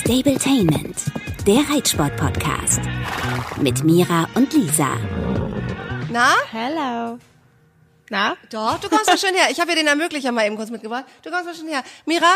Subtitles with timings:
[0.00, 0.96] Stabletainment,
[1.46, 2.80] der Reitsport-Podcast.
[3.60, 4.96] Mit Mira und Lisa.
[6.10, 6.28] Na?
[6.52, 7.18] Hello.
[8.10, 8.36] Na?
[8.50, 9.46] Doch, du kommst mal schön her.
[9.50, 11.04] Ich habe ja den Ermöglicher mal eben kurz mitgebracht.
[11.22, 11.82] Du kommst mal schön her.
[12.04, 12.26] Mira,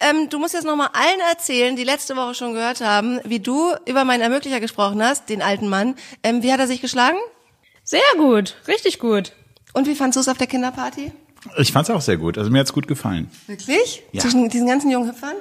[0.00, 3.40] ähm, du musst jetzt noch mal allen erzählen, die letzte Woche schon gehört haben, wie
[3.40, 5.94] du über meinen Ermöglicher gesprochen hast, den alten Mann.
[6.22, 7.18] Ähm, wie hat er sich geschlagen?
[7.84, 9.32] Sehr gut, richtig gut.
[9.72, 11.12] Und wie fandst du es auf der Kinderparty?
[11.58, 12.38] Ich fand's auch sehr gut.
[12.38, 13.30] Also mir hat's gut gefallen.
[13.46, 14.02] Wirklich?
[14.12, 14.20] Ja.
[14.20, 15.36] Zwischen diesen ganzen jungen Hüpfern?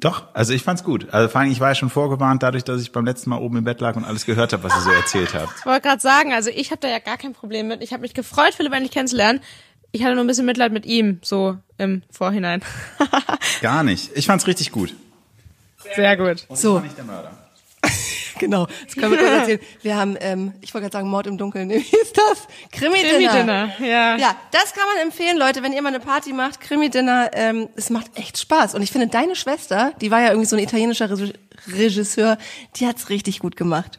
[0.00, 1.12] Doch, also ich fand's gut.
[1.12, 3.56] Also vor allem, ich war ja schon vorgewarnt, dadurch, dass ich beim letzten Mal oben
[3.56, 5.52] im Bett lag und alles gehört habe, was ihr so erzählt habt.
[5.58, 7.82] Ich wollte gerade sagen, also ich habe da ja gar kein Problem mit.
[7.82, 9.40] Ich habe mich gefreut, Philipp endlich kennenzulernen.
[9.90, 12.62] Ich hatte nur ein bisschen Mitleid mit ihm, so im Vorhinein.
[13.62, 14.10] Gar nicht.
[14.14, 14.94] Ich fand's richtig gut.
[15.96, 16.46] Sehr gut.
[16.52, 16.74] So.
[16.74, 17.32] war nicht der Mörder.
[18.38, 19.60] Genau, das können wir kurz erzählen.
[19.82, 21.68] Wir haben, ähm, ich wollte gerade sagen, Mord im Dunkeln.
[21.70, 22.46] Wie ist das?
[22.72, 23.28] Krimi-Dinner.
[23.30, 24.16] Krimi-Dinner, ja.
[24.16, 27.90] Ja, das kann man empfehlen, Leute, wenn ihr mal eine Party macht, Krimi-Dinner, ähm, es
[27.90, 28.74] macht echt Spaß.
[28.74, 31.32] Und ich finde, deine Schwester, die war ja irgendwie so ein italienischer Re-
[31.72, 32.38] Regisseur,
[32.76, 33.98] die hat's richtig gut gemacht.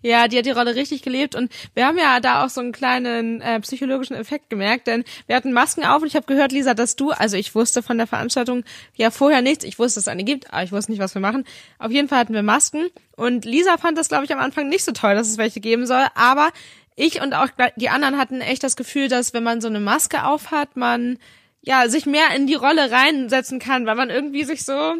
[0.00, 2.70] Ja, die hat die Rolle richtig gelebt und wir haben ja da auch so einen
[2.70, 6.74] kleinen äh, psychologischen Effekt gemerkt, denn wir hatten Masken auf und ich habe gehört, Lisa,
[6.74, 8.62] dass du, also ich wusste von der Veranstaltung
[8.94, 11.20] ja vorher nichts, ich wusste, dass es eine gibt, aber ich wusste nicht, was wir
[11.20, 11.44] machen.
[11.80, 14.84] Auf jeden Fall hatten wir Masken und Lisa fand das, glaube ich, am Anfang nicht
[14.84, 16.50] so toll, dass es welche geben soll, aber
[16.94, 20.24] ich und auch die anderen hatten echt das Gefühl, dass wenn man so eine Maske
[20.24, 21.18] aufhat, man
[21.60, 24.94] ja sich mehr in die Rolle reinsetzen kann, weil man irgendwie sich so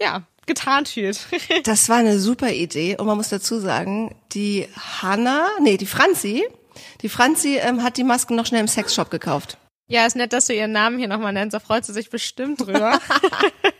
[0.00, 1.20] ja getarnt fühlt.
[1.64, 6.44] Das war eine super Idee und man muss dazu sagen, die Hanna, nee, die Franzi,
[7.02, 9.58] die Franzi ähm, hat die Masken noch schnell im Sexshop gekauft.
[9.86, 11.54] Ja, ist nett, dass du ihren Namen hier nochmal nennst.
[11.54, 12.98] Da freut sie sich bestimmt drüber.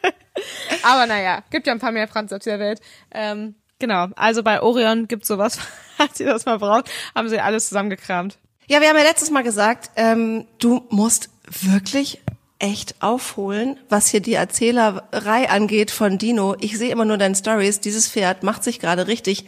[0.83, 2.81] Aber naja, gibt ja ein paar mehr Franz auf der Welt.
[3.11, 5.59] Ähm, genau, also bei Orion gibt's sowas,
[5.97, 8.39] falls ihr das mal braucht, haben sie alles zusammengekramt.
[8.69, 12.21] Ja, wir haben ja letztes Mal gesagt, ähm, du musst wirklich
[12.61, 16.56] echt aufholen, was hier die Erzählerei angeht von Dino.
[16.61, 17.80] Ich sehe immer nur deine Stories.
[17.80, 19.47] Dieses Pferd macht sich gerade richtig.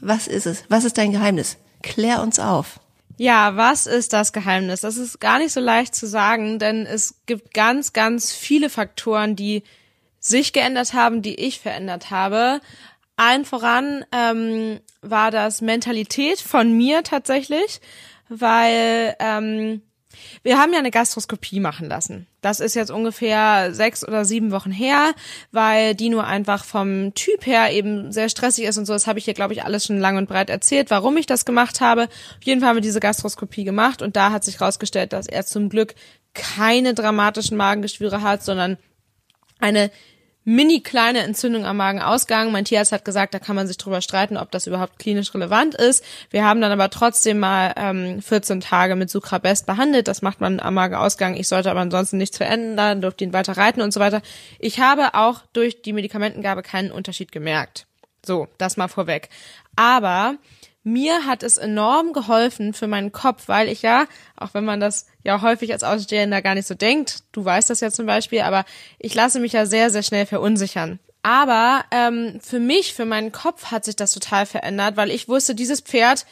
[0.00, 0.64] Was ist es?
[0.68, 1.56] Was ist dein Geheimnis?
[1.82, 2.80] Klär uns auf.
[3.16, 4.80] Ja, was ist das Geheimnis?
[4.80, 9.36] Das ist gar nicht so leicht zu sagen, denn es gibt ganz, ganz viele Faktoren,
[9.36, 9.62] die
[10.20, 12.60] sich geändert haben, die ich verändert habe.
[13.16, 17.82] Allen voran ähm, war das Mentalität von mir tatsächlich,
[18.30, 19.82] weil ähm,
[20.42, 22.26] wir haben ja eine Gastroskopie machen lassen.
[22.40, 25.12] Das ist jetzt ungefähr sechs oder sieben Wochen her,
[25.52, 28.92] weil Dino einfach vom Typ her eben sehr stressig ist und so.
[28.92, 31.44] Das habe ich hier, glaube ich, alles schon lang und breit erzählt, warum ich das
[31.44, 32.04] gemacht habe.
[32.04, 35.44] Auf jeden Fall haben wir diese Gastroskopie gemacht und da hat sich herausgestellt, dass er
[35.44, 35.94] zum Glück
[36.34, 38.78] keine dramatischen Magengeschwüre hat, sondern
[39.58, 39.90] eine
[40.50, 42.50] mini kleine Entzündung am Magenausgang.
[42.50, 45.76] Mein Tierarzt hat gesagt, da kann man sich drüber streiten, ob das überhaupt klinisch relevant
[45.76, 46.04] ist.
[46.30, 50.08] Wir haben dann aber trotzdem mal ähm, 14 Tage mit Sucrabest behandelt.
[50.08, 51.36] Das macht man am Magenausgang.
[51.36, 54.22] Ich sollte aber ansonsten nichts verändern, durfte ihn weiter reiten und so weiter.
[54.58, 57.86] Ich habe auch durch die Medikamentengabe keinen Unterschied gemerkt.
[58.26, 59.28] So, das mal vorweg.
[59.76, 60.34] Aber
[60.82, 65.06] mir hat es enorm geholfen für meinen Kopf, weil ich ja, auch wenn man das
[65.22, 68.64] ja häufig als Außenstehender gar nicht so denkt, du weißt das ja zum Beispiel, aber
[68.98, 70.98] ich lasse mich ja sehr, sehr schnell verunsichern.
[71.22, 75.54] Aber ähm, für mich, für meinen Kopf hat sich das total verändert, weil ich wusste,
[75.54, 76.24] dieses Pferd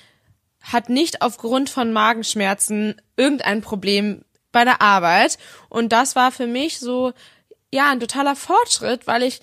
[0.62, 5.38] hat nicht aufgrund von Magenschmerzen irgendein Problem bei der Arbeit.
[5.68, 7.12] Und das war für mich so,
[7.72, 9.40] ja, ein totaler Fortschritt, weil ich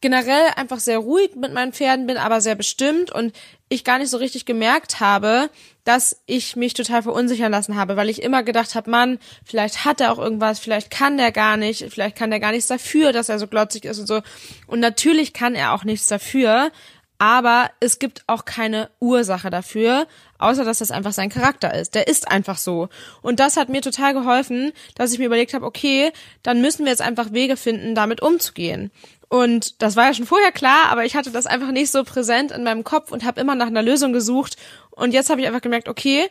[0.00, 3.34] generell einfach sehr ruhig mit meinen Pferden bin, aber sehr bestimmt und
[3.70, 5.48] ich gar nicht so richtig gemerkt habe,
[5.84, 10.00] dass ich mich total verunsichern lassen habe, weil ich immer gedacht habe, Mann, vielleicht hat
[10.00, 13.28] er auch irgendwas, vielleicht kann der gar nicht, vielleicht kann der gar nichts dafür, dass
[13.28, 14.20] er so glotzig ist und so.
[14.66, 16.72] Und natürlich kann er auch nichts dafür,
[17.18, 20.08] aber es gibt auch keine Ursache dafür,
[20.38, 21.94] außer dass das einfach sein Charakter ist.
[21.94, 22.88] Der ist einfach so.
[23.22, 26.90] Und das hat mir total geholfen, dass ich mir überlegt habe, okay, dann müssen wir
[26.90, 28.90] jetzt einfach Wege finden, damit umzugehen.
[29.30, 32.50] Und das war ja schon vorher klar, aber ich hatte das einfach nicht so präsent
[32.50, 34.56] in meinem Kopf und habe immer nach einer Lösung gesucht.
[34.90, 36.28] Und jetzt habe ich einfach gemerkt, okay,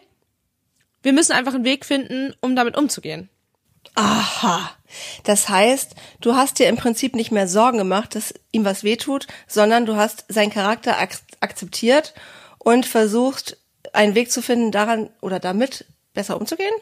[1.02, 3.30] wir müssen einfach einen Weg finden, um damit umzugehen.
[3.96, 4.70] Aha.
[5.24, 9.28] Das heißt, du hast dir im Prinzip nicht mehr Sorgen gemacht, dass ihm was wehtut,
[9.48, 12.14] sondern du hast seinen Charakter ak akzeptiert
[12.58, 13.56] und versucht,
[13.94, 16.74] einen Weg zu finden, daran oder damit besser umzugehen?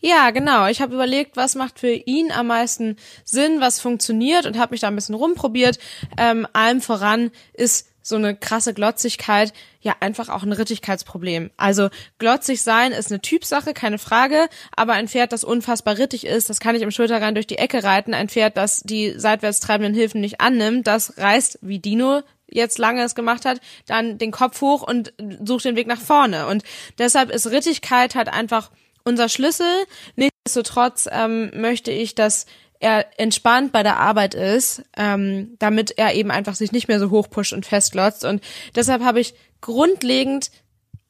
[0.00, 0.66] Ja, genau.
[0.66, 4.80] Ich habe überlegt, was macht für ihn am meisten Sinn, was funktioniert und habe mich
[4.80, 5.78] da ein bisschen rumprobiert.
[6.18, 11.50] Ähm, allem voran ist so eine krasse Glotzigkeit ja einfach auch ein Rittigkeitsproblem.
[11.56, 11.88] Also
[12.18, 16.60] glotzig sein ist eine Typsache, keine Frage, aber ein Pferd, das unfassbar rittig ist, das
[16.60, 18.14] kann ich im Schulterrein durch die Ecke reiten.
[18.14, 23.02] Ein Pferd, das die seitwärts treibenden Hilfen nicht annimmt, das reißt wie Dino jetzt lange
[23.02, 25.12] es gemacht hat, dann den Kopf hoch und
[25.44, 26.46] sucht den Weg nach vorne.
[26.46, 26.62] Und
[26.98, 28.70] deshalb ist Rittigkeit halt einfach
[29.06, 29.86] unser Schlüssel.
[30.16, 32.46] Nichtsdestotrotz ähm, möchte ich, dass
[32.78, 37.10] er entspannt bei der Arbeit ist, ähm, damit er eben einfach sich nicht mehr so
[37.10, 38.24] hochpusht und festglotzt.
[38.24, 38.42] Und
[38.74, 40.50] deshalb habe ich grundlegend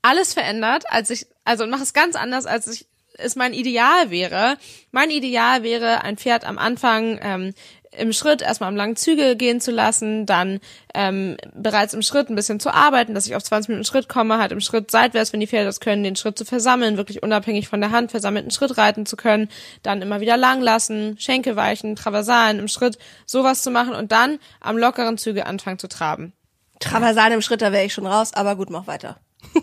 [0.02, 2.86] alles verändert, als ich, also mache es ganz anders, als ich
[3.18, 4.58] es mein Ideal wäre.
[4.92, 7.54] Mein Ideal wäre, ein Pferd am Anfang ähm,
[7.98, 10.60] im Schritt erstmal am langen Züge gehen zu lassen, dann
[10.94, 14.38] ähm, bereits im Schritt ein bisschen zu arbeiten, dass ich auf 20 Minuten Schritt komme,
[14.38, 17.68] halt im Schritt seitwärts, wenn die Pferde das können, den Schritt zu versammeln, wirklich unabhängig
[17.68, 19.48] von der Hand versammelten Schritt reiten zu können,
[19.82, 24.38] dann immer wieder lang lassen, Schenkel weichen, Traversalen im Schritt, sowas zu machen und dann
[24.60, 26.32] am lockeren Züge anfangen zu traben.
[26.80, 29.16] Traversalen im Schritt, da wäre ich schon raus, aber gut, mach weiter.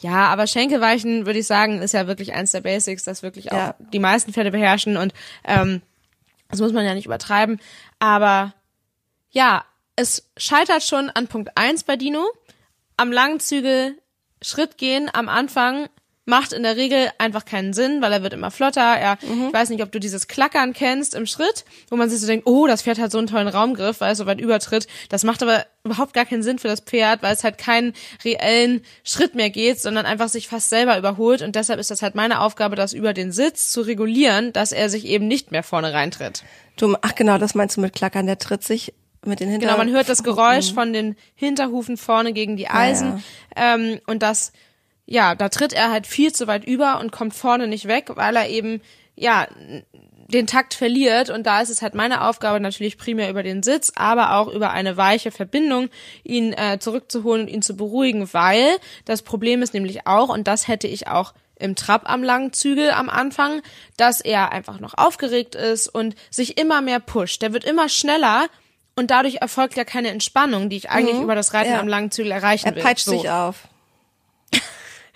[0.00, 3.56] Ja, aber Schenkelweichen, würde ich sagen, ist ja wirklich eins der Basics, das wirklich auch
[3.56, 3.74] Ja.
[3.92, 5.12] die meisten Pferde beherrschen und
[5.44, 5.82] ähm,
[6.48, 7.60] das muss man ja nicht übertreiben.
[7.98, 8.54] Aber
[9.30, 9.64] ja,
[9.96, 12.26] es scheitert schon an Punkt eins bei Dino.
[12.96, 13.98] Am langen Zügel
[14.42, 15.88] Schritt gehen am Anfang
[16.28, 18.80] macht in der Regel einfach keinen Sinn, weil er wird immer flotter.
[18.80, 22.26] Er, ich weiß nicht, ob du dieses Klackern kennst im Schritt, wo man sich so
[22.26, 24.86] denkt, oh, das Pferd hat so einen tollen Raumgriff, weil es so weit übertritt.
[25.08, 27.94] Das macht aber überhaupt gar keinen Sinn für das Pferd, weil es halt keinen
[28.24, 31.40] reellen Schritt mehr geht, sondern einfach sich fast selber überholt.
[31.40, 34.90] Und deshalb ist das halt meine Aufgabe, das über den Sitz zu regulieren, dass er
[34.90, 36.44] sich eben nicht mehr vorne reintritt.
[36.76, 38.92] Du, ach genau, das meinst du mit Klackern, der tritt sich
[39.24, 39.66] mit den Hinter...
[39.66, 43.24] Genau, man hört das Geräusch von den Hinterhufen vorne gegen die Eisen.
[43.56, 44.52] Ähm, und das,
[45.10, 48.36] ja, da tritt er halt viel zu weit über und kommt vorne nicht weg, weil
[48.36, 48.82] er eben,
[49.16, 49.48] ja,
[50.30, 51.30] den Takt verliert.
[51.30, 54.70] Und da ist es halt meine Aufgabe, natürlich primär über den Sitz, aber auch über
[54.70, 55.88] eine weiche Verbindung,
[56.24, 58.76] ihn äh, zurückzuholen und ihn zu beruhigen, weil
[59.06, 62.90] das Problem ist nämlich auch, und das hätte ich auch im Trab am langen Zügel
[62.90, 63.62] am Anfang,
[63.96, 67.40] dass er einfach noch aufgeregt ist und sich immer mehr pusht.
[67.40, 68.46] Der wird immer schneller
[68.94, 71.80] und dadurch erfolgt ja keine Entspannung, die ich eigentlich über das Reiten Ja.
[71.80, 72.82] am langen Zügel erreichen er will.
[72.82, 73.12] peitscht So.
[73.12, 73.66] sich auf.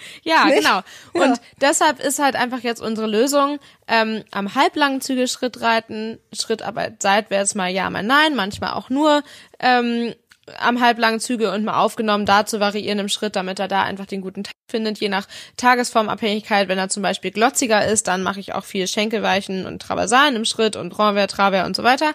[0.22, 0.58] Ja, Nicht?
[0.58, 0.80] genau.
[1.14, 1.22] Ja.
[1.22, 3.58] Und deshalb ist halt einfach jetzt unsere Lösung,
[3.88, 9.22] ähm, am halblangen Zügel Schritt reiten, Schrittarbeit seitwärts mal ja, mal nein, manchmal auch nur
[9.58, 10.14] ähm,
[10.58, 14.06] am halblangen Zügel und mal aufgenommen, da zu variieren im Schritt, damit er da einfach
[14.06, 16.68] den guten Takt findet, je nach Tagesformabhängigkeit.
[16.68, 20.44] Wenn er zum Beispiel glotziger ist, dann mache ich auch viel Schenkelweichen und Traversalen im
[20.44, 22.12] Schritt und Renvers, Travers und so weiter.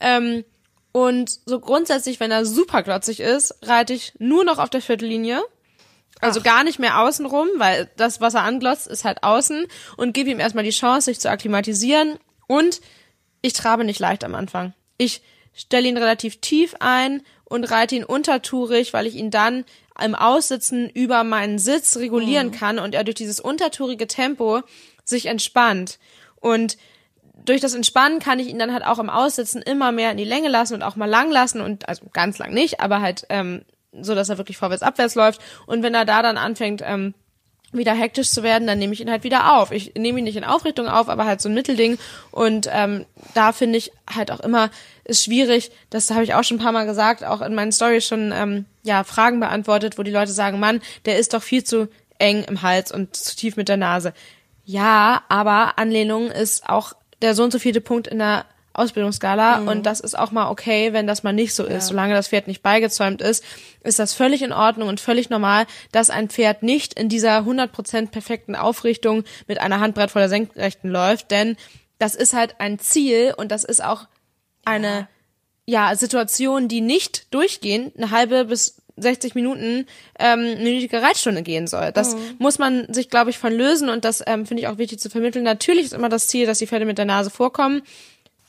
[0.00, 0.44] Ähm,
[0.92, 5.42] und so grundsätzlich, wenn er super glotzig ist, reite ich nur noch auf der Viertellinie.
[6.20, 9.66] Also gar nicht mehr außenrum, weil das, was er anglotzt, ist halt außen
[9.96, 12.18] und gebe ihm erstmal die Chance, sich zu akklimatisieren.
[12.46, 12.80] Und
[13.40, 14.74] ich trabe nicht leicht am Anfang.
[14.96, 15.22] Ich
[15.54, 19.64] stelle ihn relativ tief ein und reite ihn untertourig, weil ich ihn dann
[20.02, 24.62] im Aussitzen über meinen Sitz regulieren kann und er durch dieses untertourige Tempo
[25.04, 25.98] sich entspannt.
[26.36, 26.78] Und
[27.44, 30.24] durch das Entspannen kann ich ihn dann halt auch im Aussitzen immer mehr in die
[30.24, 33.62] Länge lassen und auch mal lang lassen und also ganz lang nicht, aber halt ähm,
[34.02, 35.40] so, dass er wirklich vorwärts abwärts läuft.
[35.66, 37.14] Und wenn er da dann anfängt ähm,
[37.72, 39.72] wieder hektisch zu werden, dann nehme ich ihn halt wieder auf.
[39.72, 41.98] Ich nehme ihn nicht in Aufrichtung auf, aber halt so ein Mittelding.
[42.30, 43.04] Und ähm,
[43.34, 44.70] da finde ich halt auch immer
[45.04, 45.70] ist schwierig.
[45.90, 48.66] Das habe ich auch schon ein paar Mal gesagt, auch in meinen Stories schon ähm,
[48.82, 52.62] ja Fragen beantwortet, wo die Leute sagen, Mann, der ist doch viel zu eng im
[52.62, 54.12] Hals und zu tief mit der Nase.
[54.64, 56.92] Ja, aber Anlehnung ist auch
[57.22, 58.44] der so und so vierte Punkt in der
[58.78, 61.88] Ausbildungsskala und das ist auch mal okay, wenn das mal nicht so ist.
[61.88, 63.44] Solange das Pferd nicht beigezäumt ist,
[63.82, 68.10] ist das völlig in Ordnung und völlig normal, dass ein Pferd nicht in dieser 100%
[68.10, 71.56] perfekten Aufrichtung mit einer Handbrett vor der Senkrechten läuft, denn
[71.98, 74.06] das ist halt ein Ziel und das ist auch
[74.64, 75.08] eine
[75.66, 79.86] ja, Situation, die nicht durchgehend eine halbe bis 60 Minuten
[80.18, 81.92] ähm, minütige Reitstunde gehen soll.
[81.92, 84.98] Das muss man sich, glaube ich, von lösen und das ähm, finde ich auch wichtig
[84.98, 85.44] zu vermitteln.
[85.44, 87.82] Natürlich ist immer das Ziel, dass die Pferde mit der Nase vorkommen.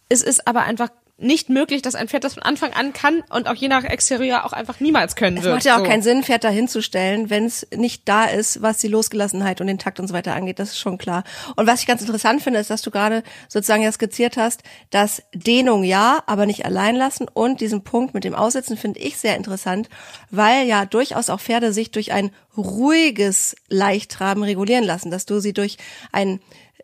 [0.09, 0.89] Es ist aber einfach
[1.21, 4.45] nicht möglich, dass ein Pferd das von Anfang an kann und auch je nach Exterieur
[4.45, 5.53] auch einfach niemals können Es wird.
[5.55, 5.85] macht ja auch So.
[5.85, 9.67] keinen Sinn, ein Pferd da hinzustellen, wenn es nicht da ist, was die Losgelassenheit und
[9.67, 10.59] den Takt und so weiter angeht.
[10.59, 11.25] Das ist schon klar.
[11.57, 15.21] Und was ich ganz interessant finde, ist, dass du gerade sozusagen ja skizziert hast, dass
[15.33, 19.35] Dehnung ja, aber nicht allein lassen und diesen Punkt mit dem Aussitzen finde ich sehr
[19.35, 19.89] interessant,
[20.31, 25.53] weil ja durchaus auch Pferde sich durch ein ruhiges Leichttraben regulieren lassen, dass du sie
[25.53, 25.77] durch
[26.13, 26.39] ein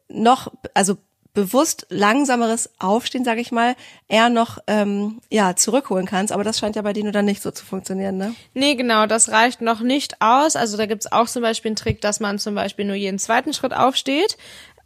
[0.10, 0.98] noch, also
[1.36, 3.76] bewusst langsameres Aufstehen, sage ich mal,
[4.08, 6.34] eher noch ähm, ja zurückholen kannst.
[6.34, 8.34] Aber das scheint ja bei Dino dann nicht so zu funktionieren, ne?
[8.56, 10.56] Nee, genau, das reicht noch nicht aus.
[10.56, 13.54] Also da gibt's auch zum Beispiel einen Trick, dass man zum Beispiel nur jeden zweiten
[13.54, 14.38] Schritt aufsteht,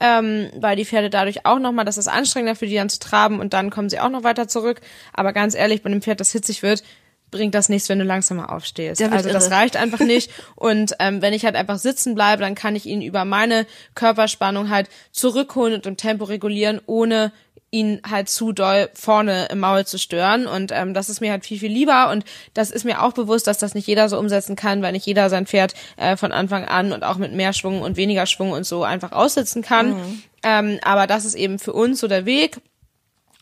[0.02, 3.40] ähm, weil die Pferde dadurch auch nochmal, das ist anstrengender für die dann zu traben
[3.40, 4.82] und dann kommen sie auch noch weiter zurück.
[5.14, 6.84] Aber ganz ehrlich, bei einem Pferd, das hitzig wird,
[7.32, 9.02] bringt das nichts, wenn du langsamer aufstehst.
[9.02, 10.32] Also das reicht einfach nicht.
[10.56, 14.70] Und ähm, wenn ich halt einfach sitzen bleibe, dann kann ich ihn über meine Körperspannung
[14.70, 17.32] halt zurückholen und im Tempo regulieren, ohne
[17.72, 20.48] ihn halt zu doll vorne im Maul zu stören.
[20.48, 22.10] Und ähm, das ist mir halt viel, viel lieber.
[22.10, 25.06] Und das ist mir auch bewusst, dass das nicht jeder so umsetzen kann, weil nicht
[25.06, 28.52] jeder sein Pferd äh, von Anfang an und auch mit mehr Schwung und weniger Schwung
[28.52, 29.96] und so einfach aussitzen kann.
[30.42, 32.58] Ähm, aber das ist eben für uns so der Weg.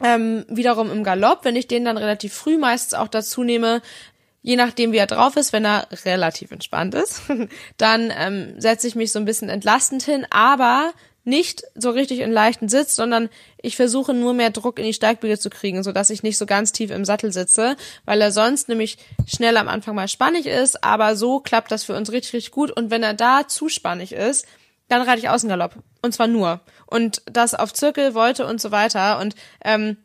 [0.03, 3.81] Ähm, wiederum im Galopp, wenn ich den dann relativ früh meistens auch dazu nehme,
[4.43, 7.23] je nachdem wie er drauf ist, wenn er relativ entspannt ist,
[7.77, 10.93] dann ähm, setze ich mich so ein bisschen entlastend hin, aber
[11.27, 13.27] nicht so richtig in leichten Sitz, sondern
[13.61, 16.45] ich versuche nur mehr Druck in die Steigbügel zu kriegen, so dass ich nicht so
[16.45, 17.75] ganz tief im Sattel sitze,
[18.05, 21.95] weil er sonst nämlich schnell am Anfang mal spannig ist, aber so klappt das für
[21.95, 22.71] uns richtig, richtig gut.
[22.71, 24.47] Und wenn er da zu spannig ist,
[24.87, 25.75] dann reite ich Außengalopp.
[26.01, 26.61] Und zwar nur.
[26.85, 29.19] Und das auf Zirkel, Wolte und so weiter.
[29.19, 29.97] Und ähm,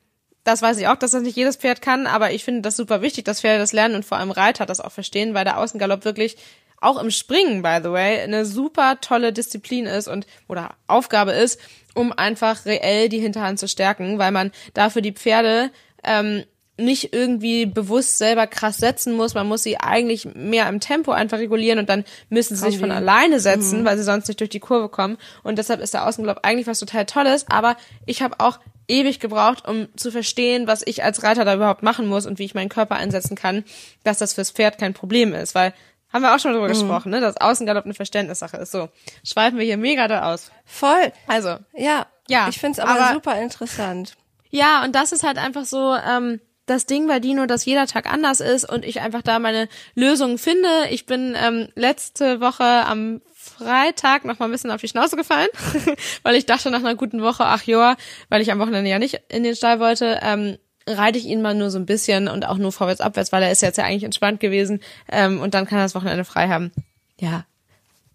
[0.44, 3.00] das weiß ich auch, dass das nicht jedes Pferd kann, aber ich finde das super
[3.00, 6.04] wichtig, dass Pferde das lernen und vor allem Reiter das auch verstehen, weil der Außengalopp
[6.04, 6.36] wirklich
[6.80, 11.60] auch im Springen, by the way, eine super tolle Disziplin ist und oder Aufgabe ist,
[11.94, 15.70] um einfach reell die Hinterhand zu stärken, weil man dafür die Pferde
[16.02, 16.42] ähm,
[16.78, 19.34] nicht irgendwie bewusst selber krass setzen muss.
[19.34, 22.90] Man muss sie eigentlich mehr im Tempo einfach regulieren und dann müssen sie sich von
[22.90, 23.84] alleine setzen, mhm.
[23.84, 25.18] weil sie sonst nicht durch die Kurve kommen.
[25.42, 27.46] Und deshalb ist der Außengalopp eigentlich was total Tolles.
[27.48, 27.76] Aber
[28.06, 32.06] ich habe auch ewig gebraucht, um zu verstehen, was ich als Reiter da überhaupt machen
[32.06, 33.64] muss und wie ich meinen Körper einsetzen kann,
[34.02, 35.74] dass das fürs Pferd kein Problem ist, weil
[36.12, 36.72] haben wir auch schon drüber mhm.
[36.72, 37.20] gesprochen, ne?
[37.20, 38.72] Dass Außengalopp eine Verständnissache ist.
[38.72, 38.90] So,
[39.24, 40.50] schweifen wir hier mega da aus.
[40.64, 41.12] Voll.
[41.26, 41.56] Also.
[41.74, 42.06] Ja.
[42.28, 42.48] Ja.
[42.48, 44.14] Ich find's aber, aber super interessant.
[44.50, 46.40] Ja, und das ist halt einfach so, ähm,
[46.72, 50.38] das Ding bei Dino, dass jeder Tag anders ist und ich einfach da meine Lösungen
[50.38, 50.68] finde.
[50.90, 55.48] Ich bin ähm, letzte Woche am Freitag noch mal ein bisschen auf die Schnauze gefallen,
[56.22, 57.96] weil ich dachte nach einer guten Woche, ach ja,
[58.28, 61.54] weil ich am Wochenende ja nicht in den Stall wollte, ähm, reite ich ihn mal
[61.54, 64.04] nur so ein bisschen und auch nur vorwärts, abwärts, weil er ist jetzt ja eigentlich
[64.04, 66.72] entspannt gewesen ähm, und dann kann er das Wochenende frei haben.
[67.20, 67.44] Ja,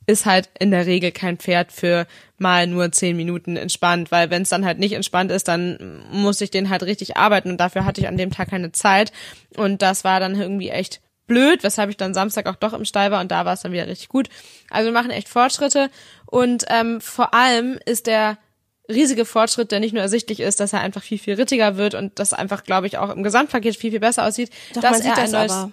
[0.07, 4.43] ist halt in der Regel kein Pferd für mal nur zehn Minuten entspannt, weil wenn
[4.43, 7.85] es dann halt nicht entspannt ist, dann muss ich den halt richtig arbeiten und dafür
[7.85, 9.11] hatte ich an dem Tag keine Zeit
[9.57, 13.11] und das war dann irgendwie echt blöd, weshalb ich dann Samstag auch doch im Stall
[13.11, 14.29] war und da war es dann wieder richtig gut.
[14.69, 15.89] Also wir machen echt Fortschritte
[16.25, 18.37] und ähm, vor allem ist der
[18.89, 22.17] riesige Fortschritt, der nicht nur ersichtlich ist, dass er einfach viel, viel rittiger wird und
[22.19, 24.49] das einfach, glaube ich, auch im Gesamtpaket viel, viel besser aussieht.
[24.73, 25.71] Doch, dass er ein neues, aber.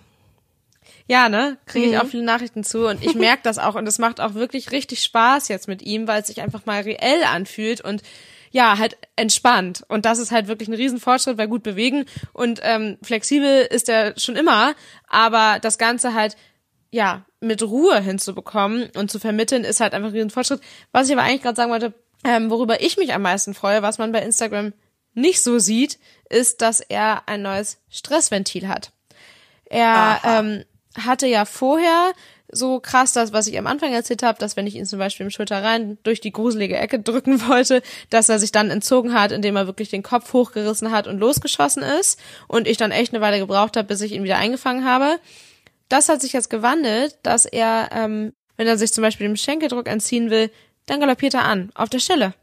[1.06, 1.58] Ja, ne?
[1.66, 1.98] Kriege ich Mhm.
[2.00, 5.02] auch viele Nachrichten zu und ich merke das auch und es macht auch wirklich richtig
[5.02, 8.02] Spaß jetzt mit ihm, weil es sich einfach mal reell anfühlt und
[8.50, 9.84] ja, halt entspannt.
[9.88, 14.18] Und das ist halt wirklich ein Riesenfortschritt, weil gut bewegen und ähm, flexibel ist er
[14.18, 14.74] schon immer,
[15.08, 16.36] aber das Ganze halt
[16.90, 20.60] ja mit Ruhe hinzubekommen und zu vermitteln, ist halt einfach ein Riesenfortschritt.
[20.92, 21.92] Was ich aber eigentlich gerade sagen wollte,
[22.24, 24.72] ähm, worüber ich mich am meisten freue, was man bei Instagram
[25.12, 25.98] nicht so sieht,
[26.30, 28.92] ist, dass er ein neues Stressventil hat.
[29.66, 29.88] Er
[30.24, 30.38] Aha.
[30.40, 30.64] ähm,
[30.98, 32.12] hatte ja vorher
[32.50, 35.24] so krass das, was ich am Anfang erzählt habe, dass wenn ich ihn zum Beispiel
[35.24, 39.56] im Schulterrein durch die gruselige Ecke drücken wollte, dass er sich dann entzogen hat, indem
[39.56, 43.38] er wirklich den Kopf hochgerissen hat und losgeschossen ist und ich dann echt eine Weile
[43.40, 45.18] gebraucht habe, bis ich ihn wieder eingefangen habe.
[45.88, 49.88] Das hat sich jetzt gewandelt, dass er, ähm, wenn er sich zum Beispiel dem Schenkeldruck
[49.88, 50.50] entziehen will,
[50.86, 52.34] dann galoppiert er an, auf der Stelle.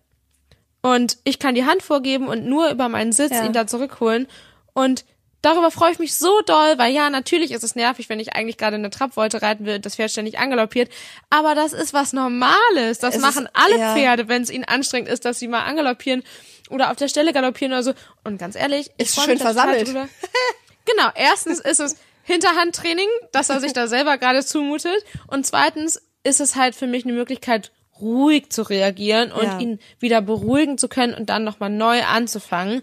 [0.81, 3.46] Und ich kann die Hand vorgeben und nur über meinen Sitz Ja.
[3.46, 4.27] ihn da zurückholen.
[4.74, 5.05] Und
[5.41, 8.57] darüber freue ich mich so doll, weil ja, natürlich ist es nervig, wenn ich eigentlich
[8.57, 10.91] gerade eine Trabwolte reiten will, das Pferd ständig angaloppiert.
[11.29, 13.00] Aber das ist was Normales.
[13.00, 13.93] Das Es machen ist- alle ja.
[13.93, 16.24] Pferde, wenn es ihnen anstrengend ist, dass sie mal angaloppieren
[16.69, 17.93] oder auf der Stelle galoppieren oder so.
[18.24, 19.88] Und ganz ehrlich, ich Ist freue mich total versammelt.
[19.88, 20.07] drüber.
[20.86, 25.05] Genau, erstens ist es Hinterhandtraining, dass er sich da selber gerade zumutet.
[25.27, 29.60] Und zweitens ist es halt für mich eine Möglichkeit, ruhig zu reagieren und Ja.
[29.60, 32.81] ihn wieder beruhigen zu können und dann nochmal neu anzufangen.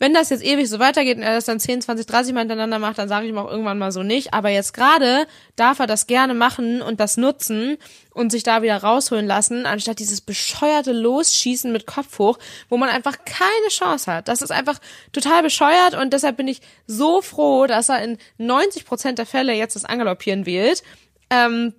[0.00, 2.78] Wenn das jetzt ewig so weitergeht und er das dann 10, 20, 30 Mal hintereinander
[2.78, 4.32] macht, dann sage ich ihm auch irgendwann mal so nicht.
[4.32, 5.26] Aber jetzt gerade
[5.56, 7.78] darf er das gerne machen und das nutzen
[8.14, 12.38] und sich da wieder rausholen lassen, anstatt dieses bescheuerte Losschießen mit Kopf hoch,
[12.68, 14.28] wo man einfach keine Chance hat.
[14.28, 14.78] Das ist einfach
[15.12, 19.52] total bescheuert und deshalb bin ich so froh, dass er in 90 Prozent der Fälle
[19.52, 20.84] jetzt das Angaloppieren wählt.
[21.30, 21.74] Ähm,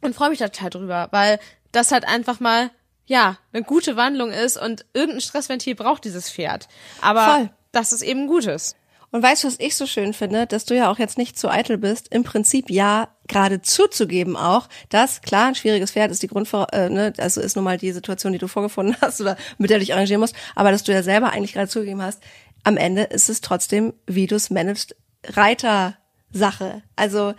[0.00, 1.38] und freue mich da total drüber, weil
[1.72, 2.70] das halt einfach mal
[3.10, 6.68] ja eine gute Wandlung ist und irgendein Stressventil braucht dieses Pferd.
[7.00, 7.50] Aber Voll.
[7.72, 8.76] das ist eben Gutes.
[9.10, 11.50] Und weißt du, was ich so schön finde, dass du ja auch jetzt nicht zu
[11.50, 16.28] eitel bist, im Prinzip ja gerade zuzugeben auch, dass klar ein schwieriges Pferd ist die
[16.28, 19.70] Grundvor äh, ne, also ist nun mal die Situation, die du vorgefunden hast oder mit
[19.70, 22.22] der du dich arrangieren musst, aber dass du ja selber eigentlich gerade zugegeben hast,
[22.62, 24.94] am Ende ist es trotzdem, wie du es managst,
[25.26, 26.82] Reiter-Sache.
[26.94, 27.34] Also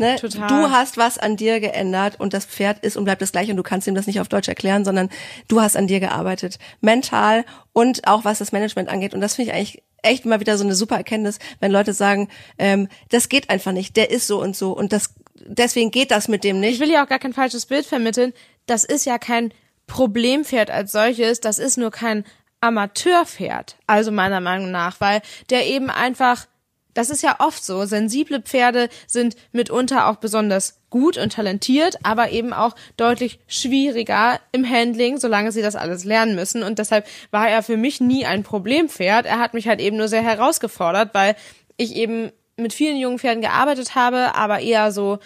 [0.00, 0.16] Ne?
[0.16, 0.48] Total.
[0.48, 3.58] Du hast was an dir geändert und das Pferd ist und bleibt das gleiche und
[3.58, 5.10] du kannst ihm das nicht auf Deutsch erklären, sondern
[5.46, 6.58] du hast an dir gearbeitet.
[6.80, 9.14] Mental und auch was das Management angeht.
[9.14, 12.28] Und das finde ich eigentlich echt mal wieder so eine super Erkenntnis, wenn Leute sagen,
[12.58, 16.28] ähm, das geht einfach nicht, der ist so und so und das deswegen geht das
[16.28, 16.80] mit dem Ich nicht.
[16.80, 18.32] will ja auch gar kein falsches Bild vermitteln.
[18.66, 19.52] Das ist ja kein
[19.86, 22.24] Problempferd als solches, das ist nur kein
[22.62, 26.46] Amateurpferd, also meiner Meinung nach, weil der eben einfach
[26.94, 27.84] das ist ja oft so.
[27.84, 34.68] Sensible Pferde sind mitunter auch besonders gut und talentiert, aber eben auch deutlich schwieriger im
[34.68, 36.62] Handling, solange sie das alles lernen müssen.
[36.62, 39.26] Und deshalb war er für mich nie ein Problempferd.
[39.26, 41.36] Er hat mich halt eben nur sehr herausgefordert, weil
[41.76, 45.18] ich eben mit vielen jungen Pferden gearbeitet habe, aber eher so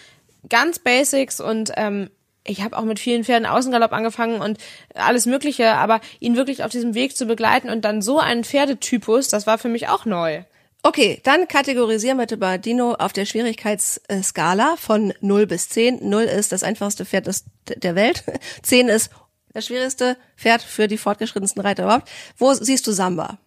[0.49, 2.11] ganz Basics und ähm,
[2.47, 4.59] ich habe auch mit vielen Pferden Außengalopp angefangen und
[4.94, 9.28] alles Mögliche, aber ihn wirklich auf diesem Weg zu begleiten und dann so einen Pferdetypus,
[9.28, 10.42] das war für mich auch neu.
[10.87, 16.07] Okay, dann kategorisieren wir bei Dino auf der Schwierigkeitsskala von 0 bis 10.
[16.07, 17.26] 0 ist das einfachste Pferd
[17.67, 18.23] der Welt.
[18.62, 19.11] 10 ist
[19.55, 22.11] das schwierigste Pferd für die fortgeschrittensten Reiter überhaupt.
[22.37, 23.38] Wo siehst du Samba?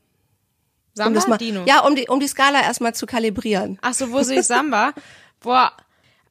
[0.96, 1.64] Samba, um das mal, Dino.
[1.68, 3.78] Ja, um die, um die Skala erstmal zu kalibrieren.
[3.84, 4.94] Ach so, wo sehe ich Samba?
[5.40, 5.72] Boah,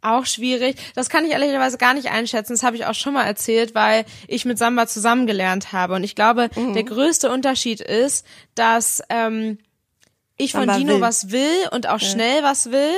[0.02, 0.76] auch schwierig.
[0.96, 2.54] Das kann ich ehrlicherweise gar nicht einschätzen.
[2.54, 5.94] Das habe ich auch schon mal erzählt, weil ich mit Samba zusammengelernt habe.
[5.94, 6.74] Und ich glaube, Mhm.
[6.74, 9.58] der größte Unterschied ist, dass ähm,
[10.36, 11.00] ich von Dino will.
[11.00, 12.94] was will und auch schnell was will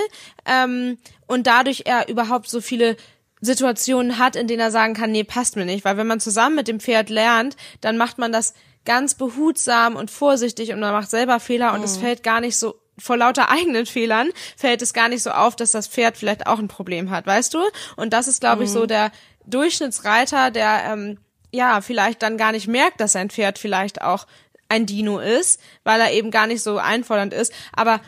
[0.46, 2.96] ähm, und dadurch er überhaupt so viele
[3.40, 5.84] Situationen hat, in denen er sagen kann, nee, passt mir nicht.
[5.84, 8.54] Weil wenn man zusammen mit dem Pferd lernt, dann macht man das
[8.84, 12.00] ganz behutsam und vorsichtig und man macht selber Fehler und es Mhm.
[12.00, 15.70] fällt gar nicht so vor lauter eigenen Fehlern fällt es gar nicht so auf, dass
[15.70, 17.60] das Pferd vielleicht auch ein Problem hat, weißt du?
[17.94, 18.74] Und das ist, glaube ich, Mhm.
[18.74, 19.12] so der
[19.46, 21.18] Durchschnittsreiter, der ähm,
[21.52, 24.26] ja vielleicht dann gar nicht merkt, dass sein Pferd vielleicht auch
[24.68, 27.52] ein Dino ist, weil er eben gar nicht so einfordernd ist.
[27.72, 28.00] Aber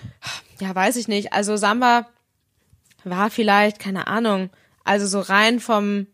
[0.61, 1.33] ja, weiß ich nicht.
[1.33, 2.09] Also Samba
[3.05, 4.51] war vielleicht, keine Ahnung,
[4.85, 6.07] also so rein vom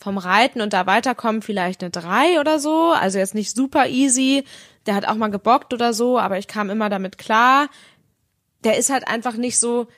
[0.00, 2.92] vom Reiten und da weiterkommen vielleicht eine drei oder so.
[2.92, 4.44] Also jetzt nicht super easy.
[4.86, 7.68] Der hat auch mal gebockt oder so, aber ich kam immer damit klar.
[8.64, 9.88] Der ist halt einfach nicht so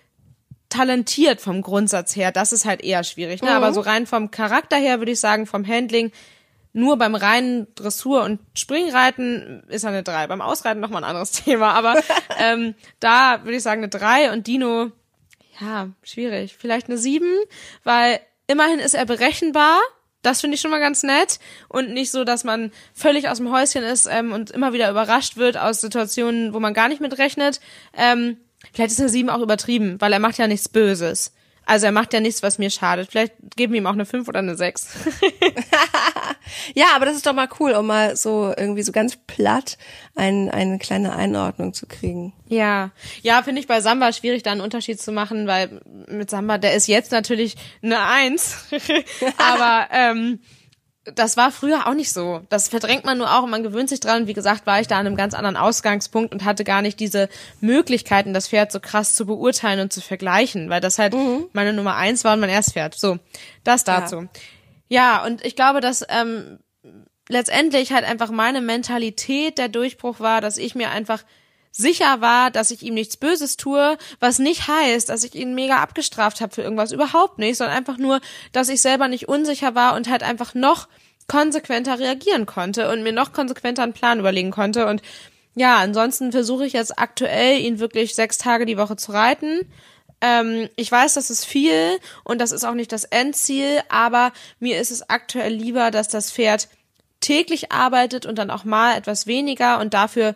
[0.70, 2.32] talentiert vom Grundsatz her.
[2.32, 3.42] Das ist halt eher schwierig.
[3.42, 3.50] Ne?
[3.50, 6.12] Aber so rein vom Charakter her würde ich sagen, vom Handling,
[6.72, 10.26] nur beim reinen Dressur- und Springreiten ist er eine drei.
[10.26, 11.72] Beim Ausreiten nochmal ein anderes Thema.
[11.72, 12.00] Aber
[12.38, 14.92] ähm, da würde ich sagen eine drei und Dino,
[15.60, 16.56] ja, schwierig.
[16.58, 17.32] Vielleicht eine sieben,
[17.84, 19.78] weil immerhin ist er berechenbar.
[20.22, 23.50] Das finde ich schon mal ganz nett und nicht so, dass man völlig aus dem
[23.50, 27.16] Häuschen ist ähm, und immer wieder überrascht wird aus Situationen, wo man gar nicht mit
[27.16, 27.60] rechnet.
[27.96, 28.36] Ähm,
[28.74, 31.32] vielleicht ist eine sieben auch übertrieben, weil er macht ja nichts Böses.
[31.70, 33.12] Also er macht ja nichts, was mir schadet.
[33.12, 34.88] Vielleicht geben wir ihm auch eine fünf oder eine sechs.
[36.74, 39.78] Ja, aber das ist doch mal cool, um mal so irgendwie so ganz platt
[40.16, 42.32] ein, eine kleine Einordnung zu kriegen.
[42.48, 42.90] Ja,
[43.22, 46.74] ja, finde ich bei Samba schwierig, da einen Unterschied zu machen, weil mit Samba, der
[46.74, 48.66] ist jetzt natürlich eine Eins,
[49.38, 50.40] aber ähm,
[51.14, 52.42] das war früher auch nicht so.
[52.48, 54.26] Das verdrängt man nur auch und man gewöhnt sich dran.
[54.26, 57.28] Wie gesagt, war ich da an einem ganz anderen Ausgangspunkt und hatte gar nicht diese
[57.60, 61.14] Möglichkeiten, das Pferd so krass zu beurteilen und zu vergleichen, weil das halt
[61.52, 62.94] meine Nummer eins war und mein Erstpferd.
[62.94, 63.18] So,
[63.64, 64.28] das dazu.
[64.88, 66.58] Ja, und ich glaube, dass ähm,
[67.28, 71.22] letztendlich halt einfach meine Mentalität der Durchbruch war, dass ich mir einfach
[71.72, 75.76] sicher war, dass ich ihm nichts Böses tue, was nicht heißt, dass ich ihn mega
[75.76, 78.20] abgestraft habe für irgendwas, überhaupt nicht, sondern einfach nur,
[78.52, 80.88] dass ich selber nicht unsicher war und halt einfach noch
[81.30, 85.00] konsequenter reagieren konnte und mir noch konsequenter einen Plan überlegen konnte und
[85.54, 89.60] ja, ansonsten versuche ich jetzt aktuell, ihn wirklich sechs Tage die Woche zu reiten.
[90.20, 94.80] Ähm, ich weiß, das ist viel und das ist auch nicht das Endziel, aber mir
[94.80, 96.68] ist es aktuell lieber, dass das Pferd
[97.20, 100.34] täglich arbeitet und dann auch mal etwas weniger und dafür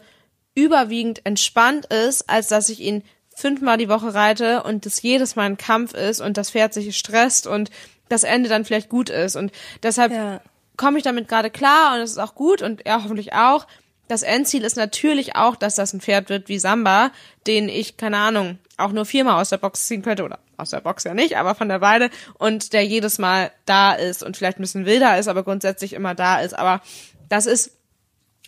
[0.54, 3.02] überwiegend entspannt ist, als dass ich ihn
[3.34, 6.96] fünfmal die Woche reite und das jedes Mal ein Kampf ist und das Pferd sich
[6.96, 7.70] stresst und
[8.08, 9.34] das Ende dann vielleicht gut ist.
[9.34, 9.50] Und
[9.82, 10.40] deshalb Ja.
[10.76, 13.66] Komme ich damit gerade klar und es ist auch gut und er hoffentlich auch.
[14.08, 17.10] Das Endziel ist natürlich auch, dass das ein Pferd wird wie Samba,
[17.46, 20.80] den ich, keine Ahnung, auch nur viermal aus der Box ziehen könnte oder aus der
[20.80, 24.58] Box ja nicht, aber von der Weide und der jedes Mal da ist und vielleicht
[24.58, 26.52] ein bisschen wilder ist, aber grundsätzlich immer da ist.
[26.56, 26.82] Aber
[27.28, 27.72] das ist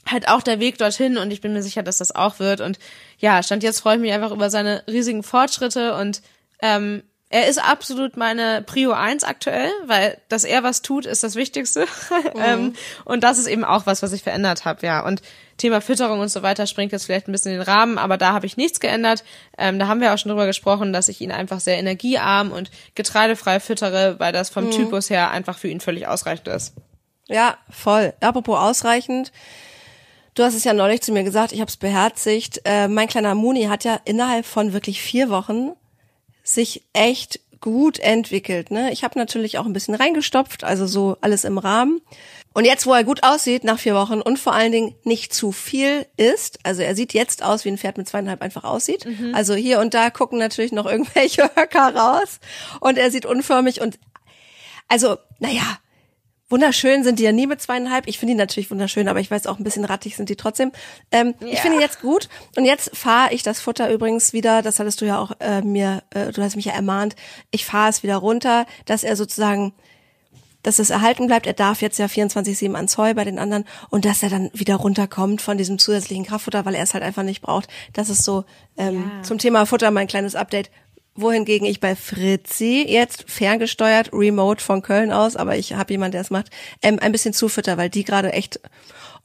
[0.06, 2.60] halt auch der Weg dorthin und ich bin mir sicher, dass das auch wird.
[2.60, 2.78] Und
[3.18, 6.22] ja, stand jetzt freue ich mich einfach über seine riesigen Fortschritte und
[6.60, 11.34] ähm, er ist absolut meine Prio 1 aktuell, weil dass er was tut, ist das
[11.34, 11.86] Wichtigste.
[12.36, 15.04] ähm, und das ist eben auch was, was ich verändert habe, ja.
[15.04, 15.22] Und
[15.56, 18.32] Thema Fütterung und so weiter springt jetzt vielleicht ein bisschen in den Rahmen, aber da
[18.32, 19.24] habe ich nichts geändert.
[19.58, 22.70] Ähm, da haben wir auch schon drüber gesprochen, dass ich ihn einfach sehr energiearm und
[22.94, 26.74] getreidefrei füttere, weil das vom Typus her einfach für ihn völlig ausreichend ist.
[27.26, 28.14] Ja, voll.
[28.20, 29.32] Apropos ausreichend.
[30.34, 32.60] Du hast es ja neulich zu mir gesagt, ich habe es beherzigt.
[32.64, 35.72] Äh, mein kleiner Muni hat ja innerhalb von wirklich vier Wochen
[36.46, 38.70] sich echt gut entwickelt.
[38.70, 38.92] Ne?
[38.92, 42.00] Ich habe natürlich auch ein bisschen reingestopft, also so alles im Rahmen.
[42.54, 45.52] Und jetzt, wo er gut aussieht nach vier Wochen und vor allen Dingen nicht zu
[45.52, 49.04] viel ist, also er sieht jetzt aus, wie ein Pferd mit zweieinhalb einfach aussieht.
[49.35, 52.40] Also hier und da gucken natürlich noch irgendwelche Höcker raus
[52.80, 53.98] und er sieht unförmig und
[54.88, 55.78] also, naja,
[56.48, 58.06] Wunderschön sind die ja nie mit zweieinhalb.
[58.06, 60.70] Ich finde die natürlich wunderschön, aber ich weiß auch ein bisschen rattig sind die trotzdem.
[61.11, 61.61] Ähm, Ich Ja.
[61.61, 62.28] finde die jetzt gut.
[62.56, 66.04] Und jetzt fahre ich das Futter übrigens wieder, das hattest du ja auch äh, mir,
[66.11, 67.16] äh, du hast mich ja ermahnt,
[67.50, 69.74] ich fahre es wieder runter, dass er sozusagen,
[70.62, 71.46] dass es erhalten bleibt.
[71.48, 74.76] Er darf jetzt ja 24-7 ans Heu bei den anderen und dass er dann wieder
[74.76, 77.68] runterkommt von diesem zusätzlichen Kraftfutter, weil er es halt einfach nicht braucht.
[77.92, 78.44] Das ist so
[78.76, 79.22] ähm, Ja.
[79.24, 80.70] zum Thema Futter mein kleines Update.
[81.16, 86.20] Wohingegen ich bei Fritzi jetzt ferngesteuert, remote von Köln aus, aber ich habe jemanden, der
[86.20, 86.50] es macht,
[86.83, 88.61] ähm, ein bisschen zufütter, weil die gerade echt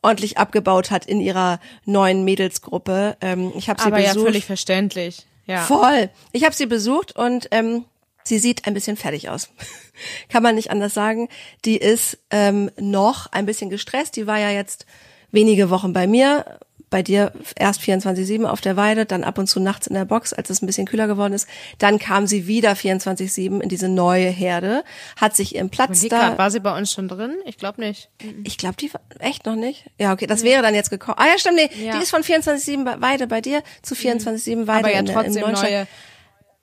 [0.02, 3.18] ordentlich abgebaut hat in ihrer neuen Mädelsgruppe.
[3.22, 4.26] Ähm, ich habe sie Aber ja, besucht.
[4.26, 5.26] völlig verständlich.
[5.46, 5.64] Ja.
[5.66, 6.10] Voll.
[6.32, 7.86] Ich habe sie besucht und ähm,
[8.24, 9.50] sie sieht ein bisschen fertig aus.
[10.30, 11.30] Kann man nicht anders sagen.
[11.66, 14.16] Die ist ähm, noch ein bisschen gestresst.
[14.16, 14.86] Die war ja jetzt
[15.32, 16.60] wenige Wochen bei mir.
[16.92, 20.34] Bei dir erst 24-7 auf der Weide, dann ab und zu nachts in der Box,
[20.34, 21.48] als es ein bisschen kühler geworden ist.
[21.80, 24.84] Dann kam sie wieder 24-7 in diese neue Herde,
[25.16, 26.20] hat sich ihren Platz da.
[26.20, 27.34] grad, war sie bei uns schon drin?
[27.46, 28.10] Ich glaube nicht.
[28.44, 29.86] Ich glaube, die war echt noch nicht.
[30.00, 31.16] Ja, okay, das wäre dann jetzt gekommen.
[31.18, 31.94] Ah ja, stimmt, nee, Ja.
[31.94, 31.98] Mhm.
[31.98, 34.80] die ist von 24-7 bei- Weide bei dir zu 24-7 Weide.
[34.86, 35.72] Aber ja in im trotzdem neuen Stall.
[35.72, 35.88] neue